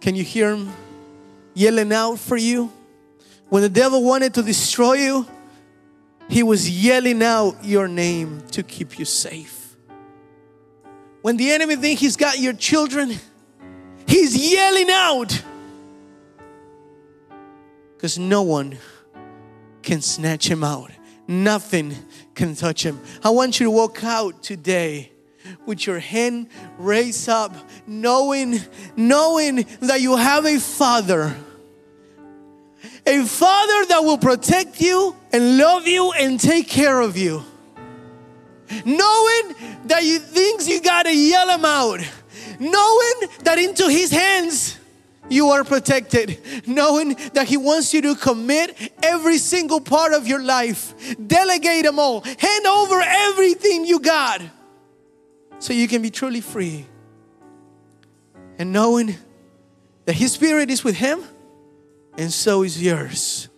Can 0.00 0.14
you 0.14 0.24
hear 0.24 0.54
him 0.54 0.72
yelling 1.54 1.92
out 1.92 2.18
for 2.18 2.36
you? 2.36 2.72
When 3.48 3.62
the 3.62 3.68
devil 3.68 4.02
wanted 4.02 4.34
to 4.34 4.42
destroy 4.42 4.94
you, 4.94 5.26
he 6.30 6.44
was 6.44 6.70
yelling 6.70 7.22
out 7.22 7.64
your 7.64 7.88
name 7.88 8.40
to 8.52 8.62
keep 8.62 8.98
you 8.98 9.04
safe. 9.04 9.76
When 11.22 11.36
the 11.36 11.50
enemy 11.50 11.76
thinks 11.76 12.00
he's 12.00 12.16
got 12.16 12.38
your 12.38 12.52
children, 12.52 13.12
he's 14.06 14.52
yelling 14.52 14.88
out 14.90 15.42
because 17.96 18.16
no 18.18 18.42
one 18.42 18.78
can 19.82 20.00
snatch 20.00 20.48
him 20.48 20.64
out. 20.64 20.92
Nothing 21.26 21.94
can 22.34 22.54
touch 22.54 22.84
him. 22.84 23.00
I 23.22 23.30
want 23.30 23.60
you 23.60 23.64
to 23.64 23.70
walk 23.70 24.02
out 24.04 24.42
today 24.42 25.12
with 25.66 25.86
your 25.86 25.98
hand 25.98 26.48
raised 26.78 27.28
up, 27.28 27.54
knowing, 27.86 28.60
knowing 28.96 29.66
that 29.80 30.00
you 30.00 30.16
have 30.16 30.46
a 30.46 30.58
father. 30.58 31.34
A 33.10 33.24
father 33.24 33.86
that 33.86 34.04
will 34.04 34.18
protect 34.18 34.80
you 34.80 35.16
and 35.32 35.58
love 35.58 35.88
you 35.88 36.12
and 36.12 36.38
take 36.38 36.68
care 36.68 37.00
of 37.00 37.16
you. 37.16 37.42
Knowing 38.84 39.54
that 39.86 40.04
you 40.04 40.20
things 40.20 40.68
you 40.68 40.80
gotta 40.80 41.12
yell 41.12 41.48
him 41.48 41.64
out. 41.64 41.98
Knowing 42.60 43.30
that 43.42 43.58
into 43.58 43.90
his 43.90 44.12
hands 44.12 44.78
you 45.28 45.48
are 45.50 45.64
protected. 45.64 46.38
Knowing 46.66 47.16
that 47.34 47.46
He 47.48 47.56
wants 47.56 47.94
you 47.94 48.02
to 48.02 48.14
commit 48.16 48.76
every 49.02 49.38
single 49.38 49.80
part 49.80 50.12
of 50.12 50.26
your 50.26 50.42
life, 50.42 50.92
delegate 51.26 51.84
them 51.84 51.98
all, 51.98 52.20
hand 52.20 52.66
over 52.66 53.00
everything 53.00 53.86
you 53.86 54.00
got 54.00 54.42
so 55.60 55.72
you 55.72 55.88
can 55.88 56.02
be 56.02 56.10
truly 56.10 56.40
free. 56.40 56.84
And 58.58 58.72
knowing 58.72 59.16
that 60.04 60.14
His 60.14 60.32
Spirit 60.32 60.70
is 60.70 60.82
with 60.82 60.96
Him 60.96 61.22
and 62.16 62.32
so 62.32 62.62
is 62.62 62.82
yours. 62.82 63.49